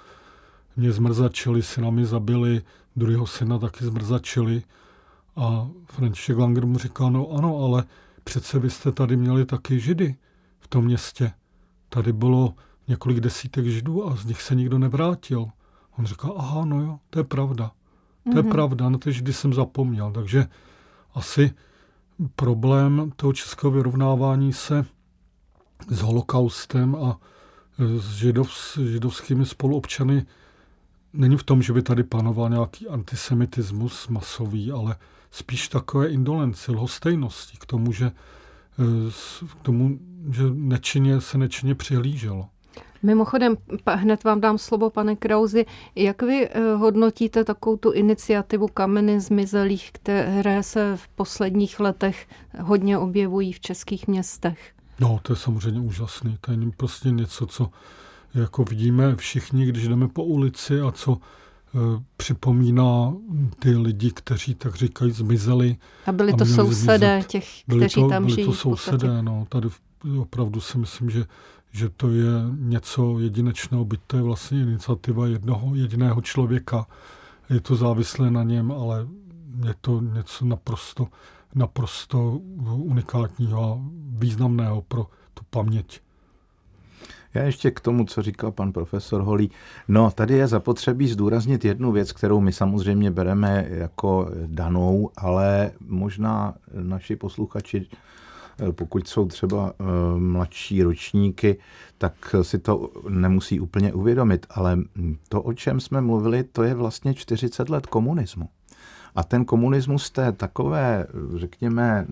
Mě 0.75 0.91
zmrzačili, 0.91 1.63
synami 1.63 2.05
zabili, 2.05 2.61
druhého 2.95 3.27
syna 3.27 3.59
taky 3.59 3.85
zmrzačili. 3.85 4.63
A 5.39 5.69
František 5.85 6.37
Langer 6.37 6.65
mu 6.65 6.77
říká, 6.77 7.09
no 7.09 7.31
ano, 7.31 7.57
ale 7.57 7.83
přece 8.23 8.59
vy 8.59 8.69
jste 8.69 8.91
tady 8.91 9.17
měli 9.17 9.45
taky 9.45 9.79
židy 9.79 10.15
v 10.59 10.67
tom 10.67 10.85
městě. 10.85 11.31
Tady 11.89 12.13
bylo 12.13 12.53
několik 12.87 13.19
desítek 13.19 13.65
židů 13.65 14.07
a 14.07 14.15
z 14.15 14.25
nich 14.25 14.41
se 14.41 14.55
nikdo 14.55 14.79
nevrátil. 14.79 15.47
On 15.99 16.05
říká, 16.05 16.27
aha, 16.37 16.65
no 16.65 16.81
jo, 16.81 16.99
to 17.09 17.19
je 17.19 17.23
pravda. 17.23 17.71
To 18.23 18.37
je 18.37 18.43
mm-hmm. 18.43 18.51
pravda, 18.51 18.89
na 18.89 18.97
ty 18.97 19.13
židy 19.13 19.33
jsem 19.33 19.53
zapomněl. 19.53 20.11
Takže 20.11 20.45
asi 21.13 21.51
problém 22.35 23.11
toho 23.15 23.33
českého 23.33 23.71
vyrovnávání 23.71 24.53
se 24.53 24.85
s 25.87 26.01
holokaustem 26.01 26.95
a 26.95 27.17
s, 27.79 28.15
židov, 28.15 28.53
s 28.53 28.77
židovskými 28.77 29.45
spoluobčany 29.45 30.25
není 31.13 31.37
v 31.37 31.43
tom, 31.43 31.61
že 31.61 31.73
by 31.73 31.81
tady 31.81 32.03
panoval 32.03 32.49
nějaký 32.49 32.87
antisemitismus 32.87 34.07
masový, 34.07 34.71
ale 34.71 34.95
spíš 35.31 35.67
takové 35.67 36.07
indolenci, 36.07 36.71
lhostejnosti 36.71 37.57
k 37.57 37.65
tomu, 37.65 37.91
že, 37.91 38.05
eh, 38.79 39.11
k 39.51 39.61
tomu, 39.61 39.99
že 40.31 40.43
nečinně 40.53 41.21
se 41.21 41.37
nečinně 41.37 41.75
přihlíželo. 41.75 42.47
Mimochodem, 43.03 43.57
hned 43.87 44.23
vám 44.23 44.41
dám 44.41 44.57
slovo, 44.57 44.89
pane 44.89 45.15
Krauzi. 45.15 45.65
Jak 45.95 46.21
vy 46.21 46.49
eh, 46.49 46.73
hodnotíte 46.73 47.43
takovou 47.43 47.77
tu 47.77 47.91
iniciativu 47.91 48.67
kameny 48.67 49.19
zmizelých, 49.19 49.91
které 49.91 50.63
se 50.63 50.97
v 50.97 51.07
posledních 51.07 51.79
letech 51.79 52.27
hodně 52.61 52.97
objevují 52.97 53.53
v 53.53 53.59
českých 53.59 54.07
městech? 54.07 54.73
No, 54.99 55.19
to 55.21 55.33
je 55.33 55.37
samozřejmě 55.37 55.79
úžasný. 55.79 56.37
To 56.41 56.51
je 56.51 56.57
prostě 56.77 57.11
něco, 57.11 57.45
co 57.45 57.69
jako 58.33 58.63
vidíme 58.63 59.15
všichni, 59.15 59.65
když 59.65 59.87
jdeme 59.87 60.07
po 60.07 60.23
ulici 60.23 60.81
a 60.81 60.91
co 60.91 61.17
Eh, 61.75 62.03
připomíná 62.17 63.13
ty 63.59 63.75
lidi, 63.77 64.11
kteří 64.11 64.55
tak 64.55 64.75
říkají 64.75 65.11
zmizeli. 65.11 65.77
A 66.05 66.11
byli 66.11 66.33
to 66.33 66.45
sousedé 66.45 66.97
zmizet. 66.97 67.27
těch, 67.27 67.47
byli 67.67 67.79
kteří 67.79 68.01
to, 68.01 68.09
tam 68.09 68.23
byli 68.23 68.35
žijí. 68.35 68.47
to 68.47 68.53
sousedé, 68.53 69.21
no. 69.21 69.45
Tady 69.49 69.67
opravdu 70.19 70.61
si 70.61 70.77
myslím, 70.77 71.09
že, 71.09 71.25
že 71.71 71.89
to 71.89 72.09
je 72.09 72.25
něco 72.57 73.19
jedinečného, 73.19 73.85
byť 73.85 73.99
to 74.07 74.17
je 74.17 74.23
vlastně 74.23 74.61
iniciativa 74.61 75.27
jednoho 75.27 75.75
jediného 75.75 76.21
člověka. 76.21 76.85
Je 77.49 77.59
to 77.59 77.75
závislé 77.75 78.31
na 78.31 78.43
něm, 78.43 78.71
ale 78.71 79.07
je 79.67 79.73
to 79.81 80.01
něco 80.01 80.45
naprosto, 80.45 81.07
naprosto 81.55 82.39
unikátního 82.67 83.73
a 83.73 83.79
významného 84.09 84.81
pro 84.81 85.07
tu 85.33 85.43
paměť. 85.49 86.01
Já 87.33 87.43
ještě 87.43 87.71
k 87.71 87.79
tomu, 87.79 88.05
co 88.05 88.21
říkal 88.21 88.51
pan 88.51 88.71
profesor 88.71 89.21
Holý. 89.21 89.51
No, 89.87 90.11
tady 90.11 90.33
je 90.33 90.47
zapotřebí 90.47 91.07
zdůraznit 91.07 91.65
jednu 91.65 91.91
věc, 91.91 92.11
kterou 92.11 92.39
my 92.39 92.53
samozřejmě 92.53 93.11
bereme 93.11 93.67
jako 93.69 94.29
danou, 94.45 95.09
ale 95.17 95.71
možná 95.79 96.53
naši 96.73 97.15
posluchači, 97.15 97.87
pokud 98.71 99.07
jsou 99.07 99.25
třeba 99.25 99.73
eh, 99.79 99.83
mladší 100.19 100.83
ročníky, 100.83 101.57
tak 101.97 102.35
si 102.41 102.59
to 102.59 102.89
nemusí 103.09 103.59
úplně 103.59 103.93
uvědomit. 103.93 104.45
Ale 104.49 104.79
to, 105.29 105.41
o 105.41 105.53
čem 105.53 105.79
jsme 105.79 106.01
mluvili, 106.01 106.43
to 106.43 106.63
je 106.63 106.73
vlastně 106.73 107.13
40 107.13 107.69
let 107.69 107.87
komunismu. 107.87 108.49
A 109.15 109.23
ten 109.23 109.45
komunismus 109.45 110.09
té 110.09 110.31
takové, 110.31 111.07
řekněme, 111.35 112.07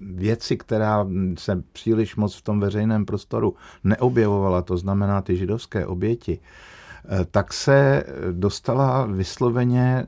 věci, 0.00 0.56
která 0.56 1.06
se 1.38 1.62
příliš 1.72 2.16
moc 2.16 2.36
v 2.36 2.42
tom 2.42 2.60
veřejném 2.60 3.06
prostoru 3.06 3.54
neobjevovala, 3.84 4.62
to 4.62 4.76
znamená 4.76 5.22
ty 5.22 5.36
židovské 5.36 5.86
oběti, 5.86 6.40
eh, 6.40 7.24
tak 7.30 7.52
se 7.52 8.04
dostala 8.32 9.06
vysloveně 9.06 10.06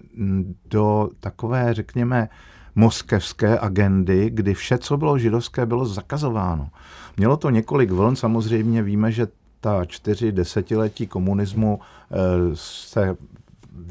do 0.70 1.10
takové, 1.20 1.74
řekněme, 1.74 2.28
moskevské 2.74 3.58
agendy, 3.58 4.30
kdy 4.30 4.54
vše, 4.54 4.78
co 4.78 4.96
bylo 4.96 5.18
židovské, 5.18 5.66
bylo 5.66 5.86
zakazováno. 5.86 6.70
Mělo 7.16 7.36
to 7.36 7.50
několik 7.50 7.90
vln, 7.90 8.16
samozřejmě 8.16 8.82
víme, 8.82 9.12
že 9.12 9.26
ta 9.60 9.84
čtyři 9.84 10.32
desetiletí 10.32 11.06
komunismu 11.06 11.80
eh, 11.80 12.16
se 12.54 13.16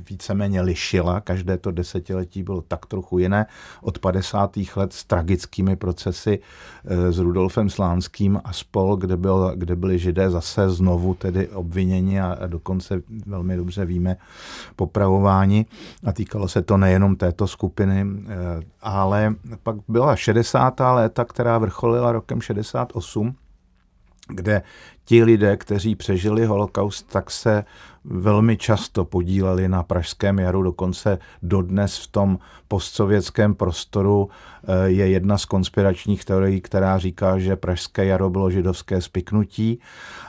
víceméně 0.10 0.62
lišila. 0.62 1.22
Každé 1.22 1.58
to 1.58 1.72
desetiletí 1.72 2.44
bylo 2.44 2.62
tak 2.62 2.86
trochu 2.86 3.20
jiné. 3.20 3.46
Od 3.82 4.00
50. 4.00 4.58
let 4.76 4.94
s 4.94 5.04
tragickými 5.04 5.76
procesy 5.76 6.40
eh, 6.86 7.12
s 7.12 7.20
Rudolfem 7.20 7.70
Slánským 7.70 8.42
a 8.44 8.54
spol, 8.54 8.96
kde, 8.96 9.18
byl, 9.18 9.52
kde 9.56 9.76
byli 9.76 10.00
židé 10.00 10.30
zase 10.30 10.70
znovu 10.70 11.14
tedy 11.14 11.48
obviněni 11.48 12.22
a 12.22 12.48
dokonce 12.48 13.02
velmi 13.26 13.58
dobře 13.58 13.86
víme 13.86 14.18
popravování. 14.76 15.66
A 16.04 16.12
týkalo 16.12 16.48
se 16.48 16.62
to 16.62 16.78
nejenom 16.78 17.16
této 17.16 17.48
skupiny, 17.48 18.06
eh, 18.28 18.36
ale 18.82 19.36
pak 19.64 19.76
byla 19.88 20.16
60. 20.16 20.94
léta, 20.94 21.26
která 21.26 21.58
vrcholila 21.58 22.12
rokem 22.12 22.42
68, 22.42 23.36
kde 24.28 24.62
ti 25.06 25.24
lidé, 25.24 25.58
kteří 25.58 25.96
přežili 25.96 26.46
holokaust, 26.46 27.12
tak 27.12 27.32
se 27.32 27.66
velmi 28.06 28.58
často 28.58 29.06
podíleli 29.06 29.68
na 29.68 29.84
Pražském 29.84 30.40
jaru, 30.40 30.64
dokonce 30.64 31.20
dodnes 31.44 31.98
v 31.98 32.08
tom 32.08 32.40
postsovětském 32.68 33.56
prostoru 33.56 34.30
eh, 34.30 34.90
je 34.90 35.10
jedna 35.10 35.38
z 35.38 35.46
konspiračních 35.46 36.26
teorií, 36.26 36.62
která 36.62 36.98
říká, 36.98 37.40
že 37.40 37.56
Pražské 37.56 38.06
jaro 38.06 38.30
bylo 38.30 38.52
židovské 38.52 39.02
spiknutí. 39.02 39.80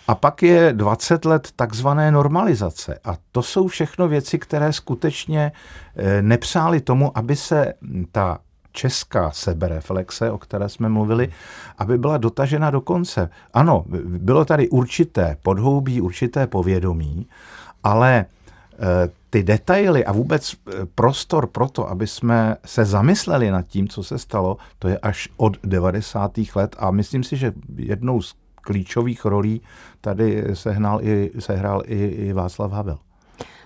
A 0.08 0.14
pak 0.14 0.42
je 0.42 0.72
20 0.72 1.24
let 1.24 1.48
takzvané 1.56 2.10
normalizace. 2.10 2.98
A 3.04 3.16
to 3.32 3.42
jsou 3.42 3.68
všechno 3.68 4.08
věci, 4.08 4.38
které 4.38 4.72
skutečně 4.72 5.52
eh, 5.96 6.22
nepřáli 6.22 6.80
tomu, 6.80 7.18
aby 7.18 7.36
se 7.36 7.74
ta 8.12 8.38
česká 8.72 9.30
sebereflexe, 9.30 10.30
o 10.30 10.38
které 10.38 10.68
jsme 10.68 10.88
mluvili, 10.88 11.32
aby 11.78 11.98
byla 11.98 12.16
dotažena 12.16 12.70
do 12.70 12.80
konce. 12.80 13.30
Ano, 13.54 13.84
bylo 14.04 14.44
tady 14.44 14.68
určité 14.68 15.36
podhoubí, 15.42 16.00
určité 16.00 16.46
povědomí, 16.46 17.26
Ale 17.84 18.26
ty 19.30 19.42
detaily 19.42 20.04
a 20.04 20.12
vůbec 20.12 20.54
prostor 20.94 21.46
pro 21.46 21.68
to, 21.68 21.90
aby 21.90 22.06
jsme 22.06 22.56
se 22.64 22.84
zamysleli 22.84 23.50
nad 23.50 23.66
tím, 23.66 23.88
co 23.88 24.02
se 24.02 24.18
stalo, 24.18 24.56
to 24.78 24.88
je 24.88 24.98
až 24.98 25.28
od 25.36 25.56
90. 25.64 26.38
let 26.54 26.76
a 26.78 26.90
myslím 26.90 27.24
si, 27.24 27.36
že 27.36 27.52
jednou 27.76 28.22
z 28.22 28.34
klíčových 28.54 29.24
rolí 29.24 29.60
tady 30.00 30.44
sehnal 30.54 31.00
i, 31.02 31.30
sehrál 31.38 31.82
i, 31.86 32.04
i 32.06 32.32
Václav 32.32 32.72
Havel. 32.72 32.98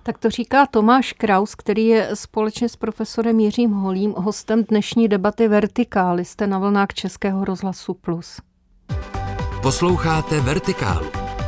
Tak 0.05 0.19
to 0.19 0.31
říká 0.31 0.67
Tomáš 0.67 1.13
Kraus, 1.13 1.55
který 1.55 1.87
je 1.87 2.11
společně 2.15 2.69
s 2.69 2.77
profesorem 2.77 3.41
Jiřím 3.41 3.71
Holím 3.71 4.15
hostem 4.17 4.65
dnešní 4.65 5.09
debaty 5.09 5.49
Vertikály. 5.49 6.25
Jste 6.25 6.47
na 6.47 6.59
vlnách 6.59 6.89
Českého 6.95 7.45
rozhlasu 7.45 7.95
Plus. 7.95 8.41
Posloucháte 9.63 10.41
Vertikálu. 10.41 11.07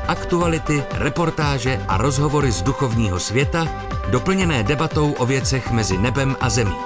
Aktuality, 0.09 0.83
reportáže 0.93 1.85
a 1.89 1.97
rozhovory 1.97 2.53
z 2.53 2.63
duchovního 2.63 3.21
světa, 3.21 3.69
doplněné 4.11 4.63
debatou 4.63 5.13
o 5.13 5.27
věcech 5.27 5.71
mezi 5.71 5.99
nebem 5.99 6.37
a 6.41 6.51
zemí. 6.51 6.77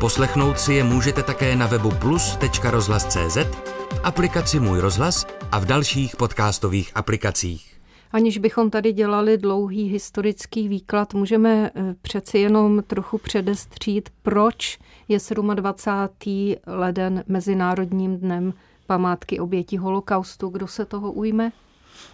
Poslechnout 0.00 0.60
si 0.60 0.74
je 0.74 0.84
můžete 0.84 1.22
také 1.22 1.56
na 1.56 1.66
webu 1.66 1.90
plus.rozhlas.cz, 1.90 3.36
v 3.36 4.00
aplikaci 4.04 4.60
Můj 4.60 4.80
rozhlas 4.80 5.26
a 5.52 5.58
v 5.58 5.64
dalších 5.64 6.16
podcastových 6.16 6.92
aplikacích. 6.94 7.73
Aniž 8.12 8.38
bychom 8.38 8.70
tady 8.70 8.92
dělali 8.92 9.38
dlouhý 9.38 9.88
historický 9.88 10.68
výklad, 10.68 11.14
můžeme 11.14 11.70
eh, 11.74 11.94
přeci 12.02 12.38
jenom 12.38 12.82
trochu 12.82 13.18
předestřít, 13.18 14.08
proč 14.22 14.78
je 15.08 15.18
27. 15.54 16.54
leden 16.66 17.24
Mezinárodním 17.26 18.16
dnem 18.16 18.52
památky 18.86 19.40
obětí 19.40 19.78
holokaustu. 19.78 20.48
Kdo 20.48 20.66
se 20.66 20.84
toho 20.84 21.12
ujme? 21.12 21.52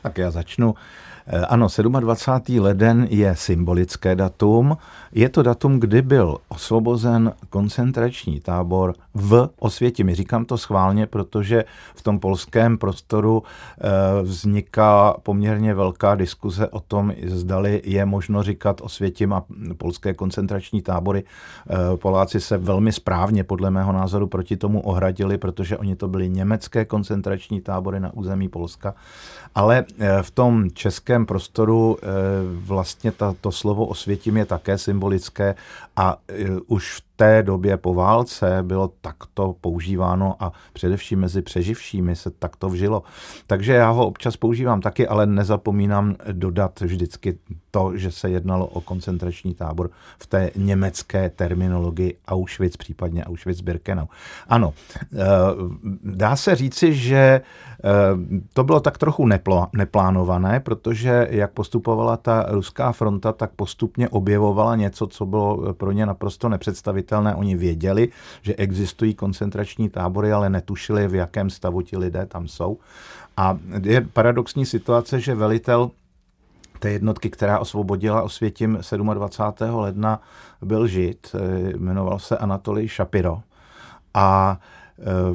Tak 0.02 0.18
já 0.18 0.30
začnu. 0.30 0.74
Eh, 1.26 1.46
ano, 1.46 1.66
27. 2.00 2.60
leden 2.60 3.06
je 3.10 3.36
symbolické 3.36 4.14
datum. 4.14 4.76
Je 5.12 5.28
to 5.28 5.42
datum, 5.42 5.80
kdy 5.80 6.02
byl 6.02 6.38
osvobozen 6.48 7.32
koncentrační 7.50 8.40
tábor 8.40 8.94
v 9.14 9.48
Osvětimi. 9.58 10.14
Říkám 10.14 10.44
to 10.44 10.58
schválně, 10.58 11.06
protože 11.06 11.64
v 11.94 12.02
tom 12.02 12.20
polském 12.20 12.78
prostoru 12.78 13.42
eh, 13.80 14.22
vzniká 14.22 15.14
poměrně 15.22 15.74
velká 15.74 16.14
diskuze 16.14 16.68
o 16.68 16.80
tom, 16.80 17.12
zdali 17.26 17.82
je 17.84 18.06
možno 18.06 18.42
říkat 18.42 18.80
Osvětim 18.80 19.32
a 19.32 19.44
polské 19.76 20.14
koncentrační 20.14 20.82
tábory. 20.82 21.24
Eh, 21.24 21.96
Poláci 21.96 22.40
se 22.40 22.58
velmi 22.58 22.92
správně, 22.92 23.44
podle 23.44 23.70
mého 23.70 23.92
názoru, 23.92 24.26
proti 24.26 24.56
tomu 24.56 24.80
ohradili, 24.80 25.38
protože 25.38 25.78
oni 25.78 25.96
to 25.96 26.08
byly 26.08 26.28
německé 26.28 26.84
koncentrační 26.84 27.60
tábory 27.60 28.00
na 28.00 28.14
území 28.14 28.48
Polska. 28.48 28.94
Ale 29.54 29.84
v 30.22 30.30
tom 30.30 30.70
českém 30.70 31.09
českém 31.10 31.26
prostoru 31.26 31.98
eh, 32.02 32.06
vlastně 32.44 33.12
ta, 33.12 33.34
to 33.40 33.52
slovo 33.52 33.86
osvětím 33.86 34.36
je 34.36 34.44
také 34.44 34.78
symbolické 34.78 35.54
a 35.96 36.16
eh, 36.28 36.34
už 36.66 36.92
v 36.92 37.02
té 37.20 37.42
době 37.42 37.76
po 37.76 37.94
válce 37.94 38.58
bylo 38.62 38.92
takto 39.00 39.54
používáno 39.60 40.36
a 40.40 40.52
především 40.72 41.20
mezi 41.20 41.42
přeživšími 41.42 42.16
se 42.16 42.30
takto 42.30 42.68
vžilo. 42.68 43.02
Takže 43.46 43.72
já 43.72 43.90
ho 43.90 44.06
občas 44.06 44.36
používám 44.36 44.80
taky, 44.80 45.08
ale 45.08 45.26
nezapomínám 45.26 46.16
dodat 46.32 46.80
vždycky 46.80 47.38
to, 47.70 47.96
že 47.96 48.10
se 48.10 48.30
jednalo 48.30 48.66
o 48.66 48.80
koncentrační 48.80 49.54
tábor 49.54 49.90
v 50.18 50.26
té 50.26 50.50
německé 50.56 51.30
terminologii 51.30 52.18
Auschwitz, 52.28 52.76
případně 52.76 53.24
Auschwitz-Birkenau. 53.24 54.08
Ano, 54.48 54.72
eh, 55.12 55.16
dá 56.04 56.36
se 56.36 56.54
říci, 56.54 56.94
že 56.94 57.16
eh, 57.16 57.40
to 58.52 58.64
bylo 58.64 58.80
tak 58.80 58.98
trochu 58.98 59.28
neplánované, 59.72 60.60
protože 60.60 61.28
jak 61.30 61.50
postupovala 61.50 62.16
ta 62.16 62.46
ruská 62.48 62.92
fronta, 62.92 63.32
tak 63.32 63.50
postupně 63.56 64.08
objevovala 64.08 64.76
něco, 64.76 65.06
co 65.06 65.26
bylo 65.26 65.74
pro 65.74 65.92
ně 65.92 66.06
naprosto 66.06 66.48
nepředstavitelné 66.48 67.09
pochopitelné. 67.10 67.34
Oni 67.34 67.56
věděli, 67.56 68.08
že 68.42 68.54
existují 68.54 69.14
koncentrační 69.14 69.88
tábory, 69.88 70.32
ale 70.32 70.50
netušili, 70.50 71.08
v 71.08 71.14
jakém 71.14 71.50
stavu 71.50 71.82
ti 71.82 71.96
lidé 71.96 72.26
tam 72.26 72.48
jsou. 72.48 72.78
A 73.36 73.58
je 73.82 74.00
paradoxní 74.00 74.66
situace, 74.66 75.20
že 75.20 75.34
velitel 75.34 75.90
té 76.78 76.90
jednotky, 76.90 77.30
která 77.30 77.58
osvobodila 77.58 78.22
Osvětim 78.22 78.78
27. 79.14 79.74
ledna, 79.74 80.20
byl 80.62 80.86
žid, 80.86 81.36
jmenoval 81.76 82.18
se 82.18 82.36
Anatolij 82.38 82.88
Šapiro. 82.88 83.42
A 84.14 84.58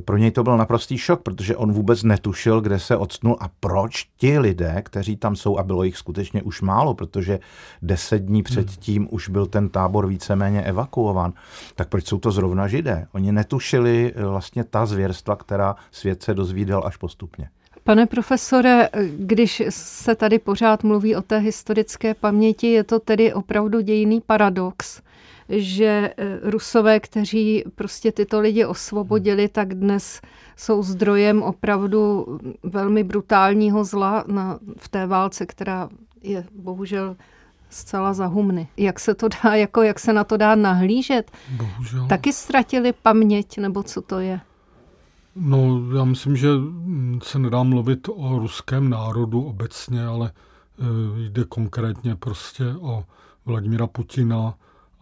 pro 0.06 0.18
něj 0.18 0.32
to 0.32 0.44
byl 0.44 0.58
naprostý 0.58 0.98
šok, 0.98 1.22
protože 1.22 1.56
on 1.56 1.72
vůbec 1.72 2.04
netušil, 2.04 2.62
kde 2.62 2.80
se 2.80 2.98
odstnul 2.98 3.38
a 3.40 3.50
proč 3.60 4.10
ti 4.18 4.40
lidé, 4.40 4.82
kteří 4.86 5.18
tam 5.18 5.36
jsou, 5.36 5.58
a 5.58 5.64
bylo 5.64 5.84
jich 5.84 5.98
skutečně 5.98 6.44
už 6.44 6.62
málo, 6.62 6.94
protože 6.94 7.40
deset 7.82 8.20
dní 8.20 8.44
předtím 8.44 9.02
hmm. 9.02 9.08
už 9.12 9.30
byl 9.30 9.46
ten 9.46 9.70
tábor 9.70 10.08
víceméně 10.08 10.62
evakuovan, 10.62 11.34
tak 11.76 11.90
proč 11.90 12.08
jsou 12.08 12.20
to 12.20 12.32
zrovna 12.32 12.68
židé? 12.68 13.08
Oni 13.12 13.32
netušili 13.32 14.14
eh, 14.16 14.26
vlastně 14.26 14.64
ta 14.64 14.86
zvěrstva, 14.86 15.36
která 15.36 15.76
svět 15.92 16.24
se 16.24 16.34
dozvídal 16.34 16.84
až 16.86 16.98
postupně. 16.98 17.50
Pane 17.84 18.06
profesore, 18.06 18.90
když 19.18 19.64
se 19.70 20.16
tady 20.16 20.40
pořád 20.40 20.84
mluví 20.84 21.16
o 21.16 21.22
té 21.22 21.38
historické 21.38 22.14
paměti, 22.14 22.68
je 22.68 22.84
to 22.84 23.00
tedy 23.00 23.34
opravdu 23.34 23.82
dějný 23.82 24.22
paradox, 24.22 25.02
že 25.50 26.14
eh, 26.18 26.40
Rusové, 26.44 27.00
kteří 27.00 27.64
prostě 27.76 28.12
tyto 28.12 28.40
lidi 28.40 28.66
osvobodili, 28.66 29.48
tak 29.48 29.74
dnes 29.74 30.22
jsou 30.56 30.84
zdrojem 30.84 31.44
opravdu 31.44 32.26
velmi 32.64 33.04
brutálního 33.04 33.84
zla 33.84 34.24
na, 34.28 34.60
v 34.78 34.90
té 34.90 35.08
válce, 35.08 35.46
která 35.46 35.90
je 36.24 36.46
bohužel 36.56 37.16
zcela 37.70 38.14
za 38.14 38.26
humny. 38.26 38.68
Jak 38.78 39.00
se 39.00 39.16
to 39.16 39.28
dá, 39.28 39.56
jako 39.56 39.82
jak 39.82 40.00
se 40.00 40.14
na 40.14 40.24
to 40.24 40.38
dá 40.38 40.56
nahlížet? 40.56 41.32
Bohužel. 41.58 42.08
Taky 42.08 42.34
ztratili 42.34 42.94
paměť, 42.94 43.58
nebo 43.58 43.84
co 43.84 44.02
to 44.02 44.20
je? 44.20 44.40
No, 45.36 45.82
já 45.98 46.04
myslím, 46.04 46.36
že 46.36 46.50
se 47.24 47.40
nedá 47.40 47.64
mluvit 47.64 48.08
o 48.16 48.40
ruském 48.40 48.90
národu 48.90 49.42
obecně, 49.42 50.06
ale 50.06 50.32
eh, 50.32 50.84
jde 51.30 51.44
konkrétně 51.44 52.16
prostě 52.16 52.64
o 52.82 53.04
Vladimira 53.46 53.88
Putina, 53.88 54.54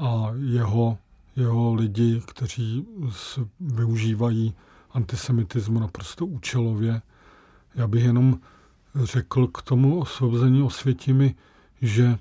a 0.04 0.32
jeho, 0.36 0.98
jeho 1.36 1.74
lidi, 1.74 2.22
kteří 2.28 2.88
využívají 3.60 4.54
antisemitismu 4.92 5.80
naprosto 5.80 6.26
účelově. 6.26 7.02
Já 7.76 7.88
bych 7.88 8.04
jenom 8.04 8.39
řekl 8.96 9.48
k 9.48 9.62
tomu 9.62 10.00
osvobození 10.00 10.62
osvětimi, 10.62 11.36
že 11.82 12.04
e, 12.06 12.18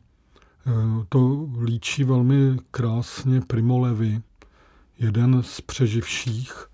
to 1.09 1.49
líčí 1.65 2.05
velmi 2.05 2.57
krásně 2.71 3.41
Primo 3.41 3.79
Levi, 3.79 4.23
jeden 4.99 5.43
z 5.43 5.61
přeživších, 5.61 6.67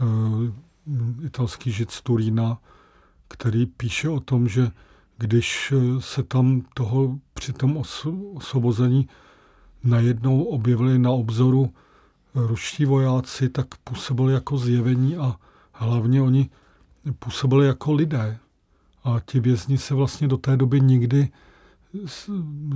e, 0.00 1.26
italský 1.26 1.72
žid 1.72 1.90
z 1.90 2.02
Turína, 2.02 2.58
který 3.28 3.66
píše 3.66 4.08
o 4.08 4.20
tom, 4.20 4.48
že 4.48 4.70
když 5.18 5.72
se 5.98 6.22
tam 6.22 6.62
toho 6.74 7.18
při 7.34 7.52
tom 7.52 7.76
osvobození 8.34 9.08
najednou 9.84 10.42
objevili 10.42 10.98
na 10.98 11.10
obzoru 11.10 11.72
ruští 12.34 12.84
vojáci, 12.84 13.48
tak 13.48 13.66
působili 13.84 14.32
jako 14.32 14.58
zjevení 14.58 15.16
a 15.16 15.36
hlavně 15.72 16.22
oni 16.22 16.50
působili 17.18 17.66
jako 17.66 17.92
lidé. 17.92 18.38
A 19.04 19.20
ti 19.24 19.40
vězni 19.40 19.78
se 19.78 19.94
vlastně 19.94 20.28
do 20.28 20.36
té 20.36 20.56
doby 20.56 20.80
nikdy 20.80 21.28
s, 22.06 22.30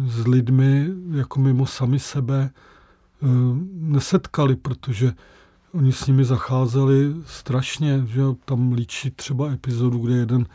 s 0.06 0.26
lidmi 0.26 0.88
jako 1.10 1.40
mimo 1.40 1.66
sami 1.66 1.98
sebe 1.98 2.42
e, 2.42 2.50
nesetkali, 3.72 4.56
protože 4.56 5.12
oni 5.72 5.92
s 5.92 6.06
nimi 6.06 6.24
zacházeli 6.24 7.14
strašně, 7.26 8.02
že 8.06 8.22
tam 8.44 8.72
líčí 8.72 9.10
třeba 9.10 9.50
epizodu, 9.50 9.98
kde 9.98 10.14
jeden 10.16 10.46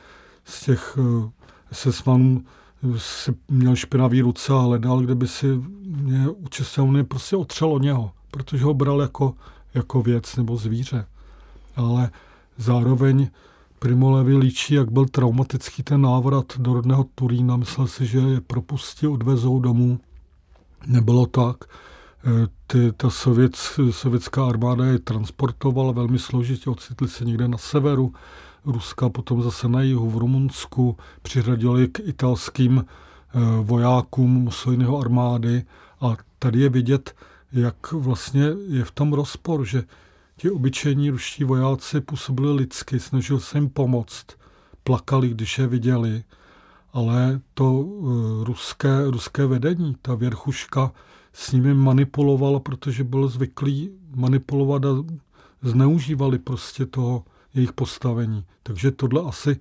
z 0.44 0.66
těch 0.66 0.98
e, 0.98 1.30
SS-manů 1.72 2.44
si 2.98 3.36
měl 3.50 3.76
špinavý 3.76 4.22
ruce 4.22 4.54
a 4.54 4.60
hledal, 4.60 5.00
kde 5.00 5.16
by 5.16 5.28
si 5.28 5.46
mě 5.86 6.30
u 6.82 6.88
mě 6.88 7.04
prostě 7.04 7.36
otřelo 7.36 7.80
něho, 7.80 8.12
protože 8.32 8.64
ho 8.64 8.74
bral 8.74 9.02
jako, 9.02 9.34
jako 9.74 10.02
věc 10.02 10.36
nebo 10.36 10.58
zvíře. 10.58 11.06
Ale 11.76 12.12
zároveň 12.58 13.30
Primo 13.80 14.12
Levi 14.12 14.38
líčí, 14.38 14.74
jak 14.74 14.92
byl 14.92 15.06
traumatický 15.06 15.84
ten 15.84 16.02
návrat 16.02 16.46
do 16.58 16.74
rodného 16.74 17.06
Turína. 17.16 17.58
Myslel 17.58 17.88
si, 17.88 18.06
že 18.06 18.20
je 18.20 18.42
propustí, 18.42 19.08
odvezou 19.08 19.60
domů. 19.60 20.00
Nebylo 20.88 21.26
tak. 21.26 21.56
E, 21.64 22.48
ty, 22.68 22.92
ta 22.92 23.10
sovět, 23.10 23.56
sovětská 23.92 24.46
armáda 24.46 24.86
je 24.86 25.00
transportovala 25.00 25.92
velmi 25.92 26.20
složitě, 26.20 26.70
ocitli 26.70 27.08
se 27.08 27.26
někde 27.26 27.48
na 27.48 27.58
severu 27.58 28.14
Ruska, 28.66 29.10
potom 29.10 29.44
zase 29.44 29.68
na 29.68 29.82
jihu 29.82 30.10
v 30.10 30.18
Rumunsku, 30.18 30.98
přiřadili 31.22 31.88
k 31.88 32.00
italským 32.00 32.86
eh, 32.86 33.40
vojákům 33.62 34.32
Mussoliniho 34.32 35.00
armády. 35.00 35.64
A 36.02 36.18
tady 36.40 36.60
je 36.60 36.70
vidět, 36.70 37.16
jak 37.52 37.92
vlastně 37.92 38.44
je 38.68 38.84
v 38.84 38.92
tom 38.92 39.14
rozpor, 39.14 39.66
že 39.66 39.84
ti 40.38 40.50
obyčejní 40.50 41.10
ruští 41.10 41.44
vojáci 41.44 42.02
působili 42.02 42.54
lidsky, 42.54 43.00
snažili 43.00 43.40
se 43.40 43.58
jim 43.58 43.70
pomoct, 43.70 44.26
plakali, 44.84 45.30
když 45.30 45.58
je 45.58 45.68
viděli. 45.68 46.24
Ale 46.94 47.40
to 47.54 47.86
ruské, 48.44 48.90
ruské 49.06 49.46
vedení, 49.46 49.96
ta 50.02 50.16
věrchuška 50.16 50.92
s 51.34 51.52
nimi 51.52 51.74
manipulovala, 51.74 52.60
protože 52.60 53.04
byl 53.04 53.28
zvyklý 53.28 53.92
manipulovat 54.16 54.86
a 54.86 54.90
zneužívali 55.62 56.40
prostě 56.40 56.86
toho 56.86 57.24
jejich 57.54 57.74
postavení. 57.74 58.46
Takže 58.64 58.92
tohle 58.92 59.22
asi 59.22 59.60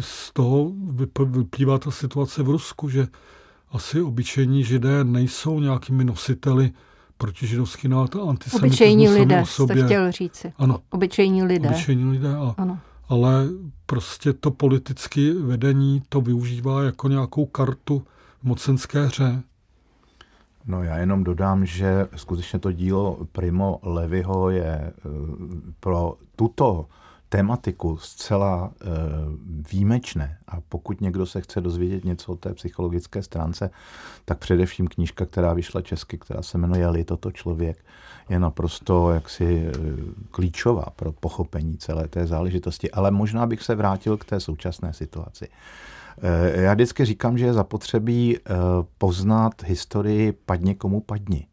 z 0.00 0.32
toho 0.32 0.72
vyplývá 1.24 1.78
ta 1.78 1.90
situace 1.90 2.42
v 2.42 2.48
Rusku, 2.48 2.88
že 2.88 3.08
asi 3.72 4.02
obyčejní 4.02 4.64
židé 4.64 5.04
nejsou 5.04 5.60
nějakými 5.60 6.04
nositeli 6.04 6.72
protižidovský 7.18 7.88
no, 7.88 8.00
antisemitismus 8.00 8.62
Obyčejní 8.62 9.08
lidé, 9.08 9.44
jste 9.46 9.84
chtěl 9.84 10.12
říci. 10.12 10.52
Ano. 10.58 10.78
Obyčejní 10.90 11.42
lidé. 11.42 11.68
Obyčejní 11.68 12.10
lidé, 12.10 12.36
a, 12.36 12.54
ano. 12.58 12.78
ale 13.08 13.48
prostě 13.86 14.32
to 14.32 14.50
politické 14.50 15.34
vedení 15.34 16.02
to 16.08 16.20
využívá 16.20 16.82
jako 16.82 17.08
nějakou 17.08 17.46
kartu 17.46 18.02
v 18.40 18.44
mocenské 18.44 19.06
hře. 19.06 19.42
No 20.66 20.82
já 20.82 20.96
jenom 20.96 21.24
dodám, 21.24 21.66
že 21.66 22.06
skutečně 22.16 22.58
to 22.58 22.72
dílo 22.72 23.18
Primo 23.32 23.80
Levyho 23.82 24.50
je 24.50 24.66
eh, 24.66 24.92
pro 25.80 26.16
tuto 26.36 26.86
tématiku 27.34 27.96
zcela 27.96 28.70
e, 28.70 28.86
výjimečné. 29.72 30.38
A 30.48 30.60
pokud 30.68 31.00
někdo 31.00 31.26
se 31.26 31.40
chce 31.40 31.60
dozvědět 31.60 32.04
něco 32.04 32.32
o 32.32 32.36
té 32.36 32.54
psychologické 32.54 33.22
stránce, 33.22 33.70
tak 34.24 34.38
především 34.38 34.86
knížka, 34.86 35.26
která 35.26 35.52
vyšla 35.52 35.82
česky, 35.82 36.18
která 36.18 36.42
se 36.42 36.58
jmenuje 36.58 36.86
Je 36.96 37.04
toto 37.04 37.32
člověk, 37.32 37.84
je 38.28 38.38
naprosto 38.38 39.10
jaksi 39.10 39.66
e, 39.66 39.72
klíčová 40.30 40.84
pro 40.96 41.12
pochopení 41.12 41.78
celé 41.78 42.08
té 42.08 42.26
záležitosti. 42.26 42.90
Ale 42.90 43.10
možná 43.10 43.46
bych 43.46 43.62
se 43.62 43.74
vrátil 43.74 44.16
k 44.16 44.24
té 44.24 44.40
současné 44.40 44.92
situaci. 44.92 45.48
E, 46.22 46.60
já 46.62 46.74
vždycky 46.74 47.04
říkám, 47.04 47.38
že 47.38 47.46
je 47.46 47.52
zapotřebí 47.52 48.36
e, 48.36 48.40
poznat 48.98 49.62
historii 49.62 50.32
padně 50.32 50.74
komu 50.74 51.00
padni. 51.00 51.46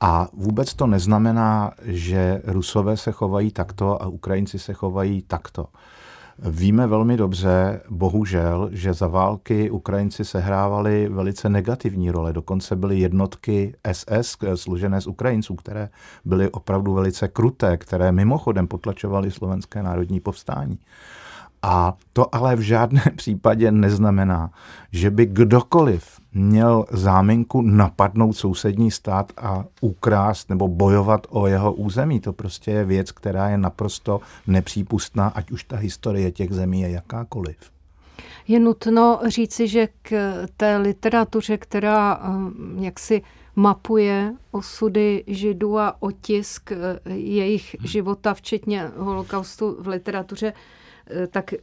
A 0.00 0.28
vůbec 0.32 0.74
to 0.74 0.86
neznamená, 0.86 1.72
že 1.82 2.42
Rusové 2.44 2.96
se 2.96 3.12
chovají 3.12 3.50
takto 3.50 4.02
a 4.02 4.06
Ukrajinci 4.06 4.58
se 4.58 4.72
chovají 4.72 5.22
takto. 5.22 5.66
Víme 6.38 6.86
velmi 6.86 7.16
dobře, 7.16 7.80
bohužel, 7.90 8.68
že 8.72 8.94
za 8.94 9.06
války 9.06 9.70
Ukrajinci 9.70 10.24
sehrávali 10.24 11.08
velice 11.08 11.48
negativní 11.48 12.10
role. 12.10 12.32
Dokonce 12.32 12.76
byly 12.76 12.98
jednotky 12.98 13.74
SS 13.92 14.36
složené 14.54 15.00
z 15.00 15.06
Ukrajinců, 15.06 15.54
které 15.54 15.88
byly 16.24 16.50
opravdu 16.50 16.94
velice 16.94 17.28
kruté, 17.28 17.76
které 17.76 18.12
mimochodem 18.12 18.66
potlačovaly 18.66 19.30
slovenské 19.30 19.82
národní 19.82 20.20
povstání. 20.20 20.78
A 21.62 21.96
to 22.12 22.34
ale 22.34 22.56
v 22.56 22.60
žádném 22.60 23.04
případě 23.16 23.72
neznamená, 23.72 24.50
že 24.92 25.10
by 25.10 25.26
kdokoliv 25.26 26.18
měl 26.32 26.84
záminku 26.90 27.62
napadnout 27.62 28.32
sousední 28.32 28.90
stát 28.90 29.32
a 29.36 29.64
ukrást 29.80 30.50
nebo 30.50 30.68
bojovat 30.68 31.26
o 31.30 31.46
jeho 31.46 31.72
území. 31.72 32.20
To 32.20 32.32
prostě 32.32 32.70
je 32.70 32.84
věc, 32.84 33.12
která 33.12 33.48
je 33.48 33.58
naprosto 33.58 34.20
nepřípustná, 34.46 35.28
ať 35.28 35.50
už 35.50 35.64
ta 35.64 35.76
historie 35.76 36.30
těch 36.30 36.52
zemí 36.52 36.80
je 36.80 36.90
jakákoliv. 36.90 37.56
Je 38.48 38.60
nutno 38.60 39.20
říci, 39.26 39.68
že 39.68 39.88
k 40.02 40.34
té 40.56 40.76
literatuře, 40.76 41.58
která 41.58 42.20
eh, 42.22 42.84
jaksi 42.84 43.22
mapuje 43.56 44.34
osudy 44.50 45.24
židů 45.26 45.78
a 45.78 45.96
otisk 46.02 46.72
eh, 46.72 47.12
jejich 47.12 47.76
života, 47.84 48.34
včetně 48.34 48.90
holokaustu 48.96 49.76
v 49.80 49.88
literatuře, 49.88 50.52
tak 51.30 51.52
eh, 51.52 51.58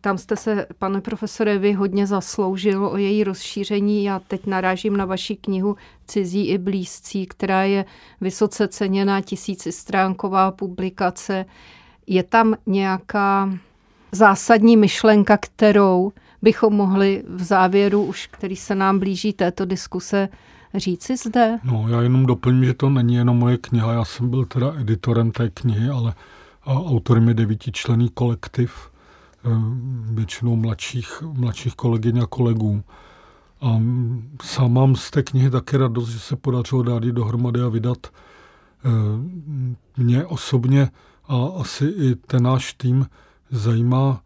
tam 0.00 0.18
jste 0.18 0.36
se, 0.36 0.66
pane 0.78 1.00
profesore, 1.00 1.58
vy 1.58 1.72
hodně 1.72 2.06
zasloužil 2.06 2.86
o 2.86 2.96
její 2.96 3.24
rozšíření. 3.24 4.04
Já 4.04 4.18
teď 4.18 4.46
narážím 4.46 4.96
na 4.96 5.04
vaši 5.04 5.36
knihu 5.36 5.76
Cizí 6.06 6.48
i 6.48 6.58
blízcí, 6.58 7.26
která 7.26 7.62
je 7.62 7.84
vysoce 8.20 8.68
ceněná 8.68 9.20
tisícistránková 9.20 10.50
publikace. 10.50 11.44
Je 12.06 12.22
tam 12.22 12.54
nějaká 12.66 13.58
zásadní 14.12 14.76
myšlenka, 14.76 15.36
kterou 15.36 16.12
bychom 16.42 16.74
mohli 16.74 17.24
v 17.28 17.42
závěru, 17.42 18.04
už 18.04 18.26
který 18.26 18.56
se 18.56 18.74
nám 18.74 18.98
blíží 18.98 19.32
této 19.32 19.64
diskuse, 19.64 20.28
říci 20.74 21.16
zde? 21.16 21.58
No, 21.64 21.86
já 21.88 22.02
jenom 22.02 22.26
doplním, 22.26 22.64
že 22.64 22.74
to 22.74 22.90
není 22.90 23.14
jenom 23.14 23.38
moje 23.38 23.58
kniha. 23.58 23.92
Já 23.92 24.04
jsem 24.04 24.30
byl 24.30 24.44
teda 24.44 24.74
editorem 24.80 25.30
té 25.30 25.50
knihy, 25.50 25.88
ale 25.88 26.14
a 26.66 26.72
autorem 26.72 27.28
je 27.28 27.34
devítičlený 27.34 28.08
kolektiv, 28.14 28.90
eh, 29.44 29.48
většinou 30.14 30.56
mladších, 30.56 31.22
mladších 31.22 31.74
kolegyň 31.74 32.18
a 32.18 32.26
kolegů. 32.26 32.82
A 33.60 33.82
sám 34.42 34.72
mám 34.72 34.96
z 34.96 35.10
té 35.10 35.22
knihy 35.22 35.50
také 35.50 35.78
radost, 35.78 36.08
že 36.08 36.18
se 36.18 36.36
podařilo 36.36 36.82
dát 36.82 37.04
ji 37.04 37.12
dohromady 37.12 37.60
a 37.60 37.68
vydat. 37.68 38.06
Eh, 38.06 38.90
mě 39.96 40.26
osobně 40.26 40.90
a 41.28 41.46
asi 41.60 41.84
i 41.84 42.14
ten 42.14 42.42
náš 42.42 42.74
tým 42.74 43.06
zajímá 43.50 44.20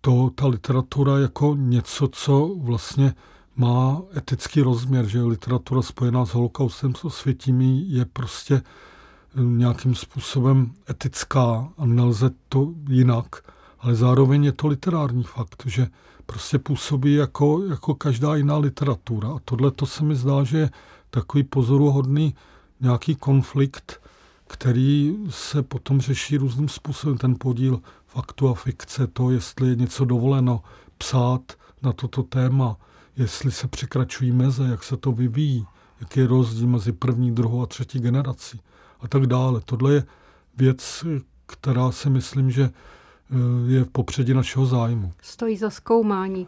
to, 0.00 0.30
ta 0.34 0.46
literatura 0.46 1.18
jako 1.18 1.54
něco, 1.58 2.08
co 2.08 2.54
vlastně 2.58 3.14
má 3.56 4.02
etický 4.16 4.60
rozměr, 4.60 5.06
že 5.06 5.22
literatura 5.22 5.82
spojená 5.82 6.26
s 6.26 6.30
holokaustem, 6.30 6.94
s 6.94 7.04
osvětími 7.04 7.82
je 7.86 8.04
prostě 8.04 8.62
nějakým 9.42 9.94
způsobem 9.94 10.72
etická 10.90 11.68
a 11.78 11.86
nelze 11.86 12.30
to 12.48 12.72
jinak, 12.88 13.52
ale 13.80 13.94
zároveň 13.94 14.44
je 14.44 14.52
to 14.52 14.66
literární 14.66 15.22
fakt, 15.22 15.62
že 15.66 15.86
prostě 16.26 16.58
působí 16.58 17.14
jako, 17.14 17.62
jako 17.64 17.94
každá 17.94 18.36
jiná 18.36 18.56
literatura. 18.56 19.28
A 19.28 19.38
tohle 19.44 19.70
to 19.70 19.86
se 19.86 20.04
mi 20.04 20.16
zdá, 20.16 20.44
že 20.44 20.58
je 20.58 20.70
takový 21.10 21.44
pozoruhodný 21.44 22.34
nějaký 22.80 23.14
konflikt, 23.14 24.00
který 24.46 25.16
se 25.28 25.62
potom 25.62 26.00
řeší 26.00 26.36
různým 26.36 26.68
způsobem. 26.68 27.18
Ten 27.18 27.34
podíl 27.38 27.80
faktu 28.06 28.48
a 28.48 28.54
fikce, 28.54 29.06
to, 29.06 29.30
jestli 29.30 29.68
je 29.68 29.76
něco 29.76 30.04
dovoleno 30.04 30.62
psát 30.98 31.52
na 31.82 31.92
toto 31.92 32.22
téma, 32.22 32.76
jestli 33.16 33.50
se 33.50 33.68
překračují 33.68 34.32
meze, 34.32 34.64
jak 34.64 34.82
se 34.82 34.96
to 34.96 35.12
vyvíjí, 35.12 35.66
jaký 36.00 36.20
je 36.20 36.26
rozdíl 36.26 36.68
mezi 36.68 36.92
první, 36.92 37.34
druhou 37.34 37.62
a 37.62 37.66
třetí 37.66 37.98
generací 37.98 38.60
a 39.00 39.08
tak 39.08 39.26
dále. 39.26 39.60
Tohle 39.64 39.94
je 39.94 40.04
věc, 40.56 41.04
která 41.46 41.90
si 41.90 42.10
myslím, 42.10 42.50
že 42.50 42.62
eh, 42.62 43.72
je 43.72 43.84
v 43.84 43.88
popředí 43.88 44.34
našeho 44.34 44.66
zájmu. 44.66 45.12
Stojí 45.22 45.56
za 45.56 45.70
zkoumání. 45.70 46.46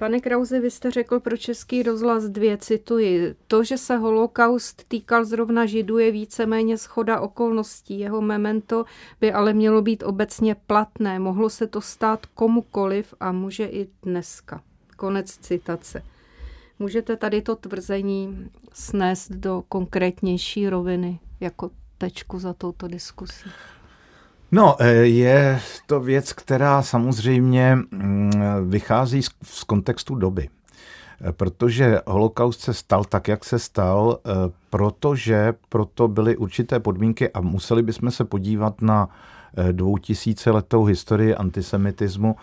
Pane 0.00 0.20
Krause, 0.20 0.60
vy 0.60 0.70
jste 0.70 0.90
řekl 0.90 1.20
pro 1.20 1.36
Český 1.36 1.82
rozhlas 1.82 2.24
dvě, 2.24 2.58
cituji. 2.58 3.34
To, 3.46 3.64
že 3.64 3.78
se 3.78 3.96
holokaust 3.96 4.84
týkal 4.88 5.24
zrovna 5.24 5.66
židů, 5.66 5.98
je 5.98 6.12
víceméně 6.12 6.78
schoda 6.78 7.20
okolností. 7.20 7.98
Jeho 7.98 8.20
memento 8.20 8.84
by 9.20 9.32
ale 9.32 9.52
mělo 9.52 9.82
být 9.82 10.02
obecně 10.02 10.54
platné. 10.54 11.18
Mohlo 11.18 11.50
se 11.50 11.66
to 11.66 11.80
stát 11.80 12.26
komukoliv 12.26 13.14
a 13.20 13.32
může 13.32 13.66
i 13.66 13.88
dneska. 14.02 14.62
Konec 14.96 15.38
citace. 15.38 16.02
Můžete 16.82 17.16
tady 17.16 17.42
to 17.42 17.56
tvrzení 17.56 18.48
snést 18.72 19.32
do 19.32 19.62
konkrétnější 19.68 20.68
roviny 20.68 21.18
jako 21.40 21.70
tečku 21.98 22.38
za 22.38 22.52
touto 22.52 22.88
diskusí? 22.88 23.50
No, 24.52 24.76
eh, 24.80 24.92
je 24.92 25.60
to 25.86 26.00
věc, 26.00 26.32
která 26.32 26.82
samozřejmě 26.82 27.74
mm, 27.90 28.30
vychází 28.68 29.22
z 29.42 29.64
kontextu 29.64 30.14
doby. 30.14 30.48
Eh, 31.20 31.32
protože 31.32 32.00
holokaust 32.06 32.60
se 32.60 32.74
stal 32.74 33.04
tak, 33.04 33.28
jak 33.28 33.44
se 33.44 33.58
stal, 33.58 34.18
eh, 34.18 34.30
protože 34.70 35.54
proto 35.68 36.08
byly 36.08 36.36
určité 36.36 36.80
podmínky 36.80 37.30
a 37.30 37.40
museli 37.40 37.82
bychom 37.82 38.10
se 38.10 38.24
podívat 38.24 38.82
na 38.82 39.08
dvoutisíciletou 39.72 40.84
historii 40.84 41.34
antisemitismu. 41.34 42.36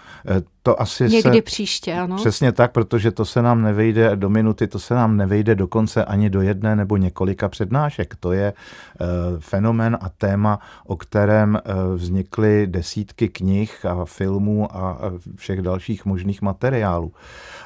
To 0.64 0.82
asi 0.82 1.04
Někdy 1.04 1.38
se, 1.38 1.42
příště, 1.42 1.94
ano. 1.94 2.16
Přesně 2.16 2.52
tak, 2.52 2.72
protože 2.72 3.12
to 3.12 3.26
se 3.26 3.42
nám 3.42 3.62
nevejde 3.62 4.16
do 4.16 4.30
minuty, 4.30 4.68
to 4.68 4.80
se 4.80 4.94
nám 4.94 5.18
nevejde 5.18 5.56
dokonce 5.56 6.06
ani 6.06 6.30
do 6.30 6.42
jedné 6.42 6.76
nebo 6.76 6.98
několika 6.98 7.50
přednášek. 7.50 8.16
To 8.16 8.32
je 8.32 8.54
uh, 8.54 9.08
fenomen 9.40 9.98
a 10.02 10.10
téma, 10.10 10.60
o 10.86 10.98
kterém 10.98 11.60
uh, 11.66 11.96
vznikly 11.96 12.68
desítky 12.68 13.30
knih 13.30 13.86
a 13.86 14.06
filmů 14.06 14.76
a, 14.76 14.92
a 14.92 15.12
všech 15.36 15.62
dalších 15.62 16.06
možných 16.06 16.42
materiálů. 16.42 17.12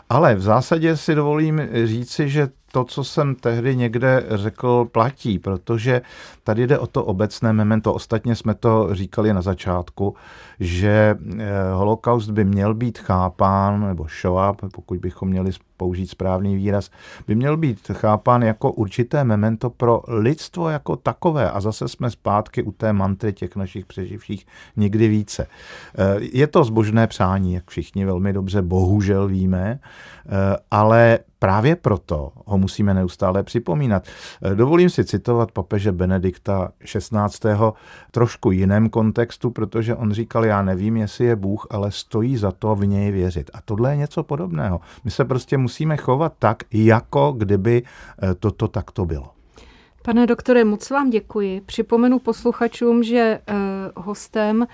Ale 0.09 0.35
v 0.35 0.41
zásadě 0.41 0.97
si 0.97 1.15
dovolím 1.15 1.61
říci, 1.83 2.29
že 2.29 2.49
to, 2.71 2.83
co 2.83 3.03
jsem 3.03 3.35
tehdy 3.35 3.75
někde 3.75 4.25
řekl, 4.29 4.85
platí, 4.91 5.39
protože 5.39 6.01
tady 6.43 6.67
jde 6.67 6.79
o 6.79 6.87
to 6.87 7.05
obecné 7.05 7.53
memento. 7.53 7.93
Ostatně 7.93 8.35
jsme 8.35 8.53
to 8.53 8.89
říkali 8.91 9.33
na 9.33 9.41
začátku, 9.41 10.15
že 10.59 11.15
eh, 11.39 11.45
holokaust 11.73 12.29
by 12.29 12.45
měl 12.45 12.73
být 12.73 12.97
chápán, 12.97 13.87
nebo 13.87 14.07
Shoah, 14.21 14.55
pokud 14.73 14.99
bychom 14.99 15.29
měli 15.29 15.51
použít 15.81 16.07
správný 16.07 16.55
výraz, 16.55 16.89
by 17.27 17.35
měl 17.35 17.57
být 17.57 17.91
chápán 17.93 18.41
jako 18.41 18.71
určité 18.71 19.23
memento 19.23 19.69
pro 19.69 20.01
lidstvo 20.07 20.69
jako 20.69 20.95
takové. 20.95 21.51
A 21.51 21.61
zase 21.61 21.87
jsme 21.87 22.11
zpátky 22.11 22.63
u 22.63 22.71
té 22.71 22.93
mantry 22.93 23.33
těch 23.33 23.55
našich 23.55 23.85
přeživších 23.85 24.45
někdy 24.77 25.07
více. 25.07 25.47
Eh, 25.47 26.15
je 26.21 26.47
to 26.47 26.63
zbožné 26.63 27.07
přání, 27.07 27.53
jak 27.53 27.69
všichni 27.69 28.05
velmi 28.05 28.33
dobře 28.33 28.61
bohužel 28.61 29.27
víme, 29.27 29.79
eh, 29.81 30.57
ale 30.71 31.19
Právě 31.41 31.75
proto 31.75 32.31
ho 32.45 32.57
musíme 32.57 32.93
neustále 32.93 33.43
připomínat. 33.43 34.07
Eh, 34.41 34.55
dovolím 34.55 34.89
si 34.89 35.05
citovat 35.05 35.51
papeže 35.51 35.91
Benedikta 35.91 36.71
XVI. 36.85 37.73
trošku 38.11 38.51
jiném 38.51 38.89
kontextu, 38.89 39.49
protože 39.49 39.95
on 39.95 40.11
říkal, 40.11 40.45
já 40.45 40.61
nevím, 40.61 40.97
jestli 40.97 41.25
je 41.25 41.35
Bůh, 41.35 41.67
ale 41.69 41.91
stojí 41.91 42.37
za 42.37 42.51
to 42.51 42.75
v 42.75 42.85
něj 42.85 43.11
věřit. 43.11 43.51
A 43.53 43.61
tohle 43.65 43.91
je 43.91 43.97
něco 43.97 44.23
podobného. 44.23 44.79
My 45.03 45.11
se 45.11 45.25
prostě 45.25 45.57
musíme 45.71 45.97
chovat 45.97 46.33
tak, 46.39 46.63
jako 46.73 47.31
kdyby 47.37 47.83
toto 48.39 48.67
takto 48.67 49.05
bylo. 49.05 49.29
Pane 50.03 50.27
doktore, 50.27 50.63
moc 50.65 50.89
vám 50.89 51.09
děkuji. 51.09 51.61
Připomenu 51.61 52.19
posluchačům, 52.19 53.03
že 53.03 53.39
hostem 53.95 54.67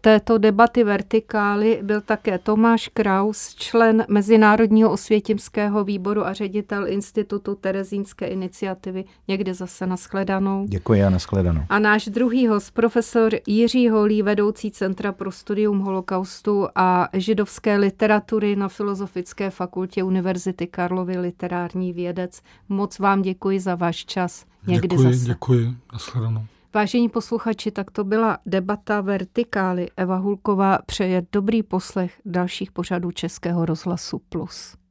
této 0.00 0.38
debaty 0.38 0.84
vertikály 0.84 1.80
byl 1.82 2.00
také 2.00 2.38
Tomáš 2.38 2.88
Kraus, 2.88 3.54
člen 3.54 4.04
Mezinárodního 4.08 4.90
osvětimského 4.90 5.84
výboru 5.84 6.26
a 6.26 6.32
ředitel 6.32 6.88
Institutu 6.88 7.54
Terezínské 7.54 8.26
iniciativy. 8.26 9.04
Někde 9.28 9.54
zase 9.54 9.86
nashledanou. 9.86 10.66
Děkuji 10.68 11.04
a 11.04 11.10
nashledanou. 11.10 11.62
A 11.68 11.78
náš 11.78 12.04
druhý 12.08 12.46
host, 12.46 12.70
profesor 12.70 13.32
Jiří 13.46 13.88
Holý, 13.88 14.22
vedoucí 14.22 14.70
Centra 14.70 15.12
pro 15.12 15.32
studium 15.32 15.78
holokaustu 15.78 16.68
a 16.74 17.08
židovské 17.12 17.76
literatury 17.76 18.56
na 18.56 18.68
Filozofické 18.68 19.50
fakultě 19.50 20.02
Univerzity 20.02 20.66
Karlovy, 20.66 21.18
literární 21.18 21.92
vědec. 21.92 22.42
Moc 22.68 22.98
vám 22.98 23.22
děkuji 23.22 23.60
za 23.60 23.74
váš 23.74 24.04
čas. 24.04 24.44
Někdy 24.66 24.88
děkuji, 24.88 25.12
zase. 25.12 25.26
děkuji. 25.26 25.74
Nashledanou. 25.92 26.44
Vážení 26.74 27.08
posluchači, 27.08 27.70
tak 27.70 27.90
to 27.90 28.04
byla 28.04 28.38
debata 28.46 29.00
Vertikály. 29.00 29.88
Eva 29.96 30.16
Hulková 30.16 30.78
přeje 30.86 31.22
dobrý 31.32 31.62
poslech 31.62 32.20
dalších 32.24 32.72
pořadů 32.72 33.10
Českého 33.10 33.66
rozhlasu 33.66 34.18
Plus. 34.28 34.81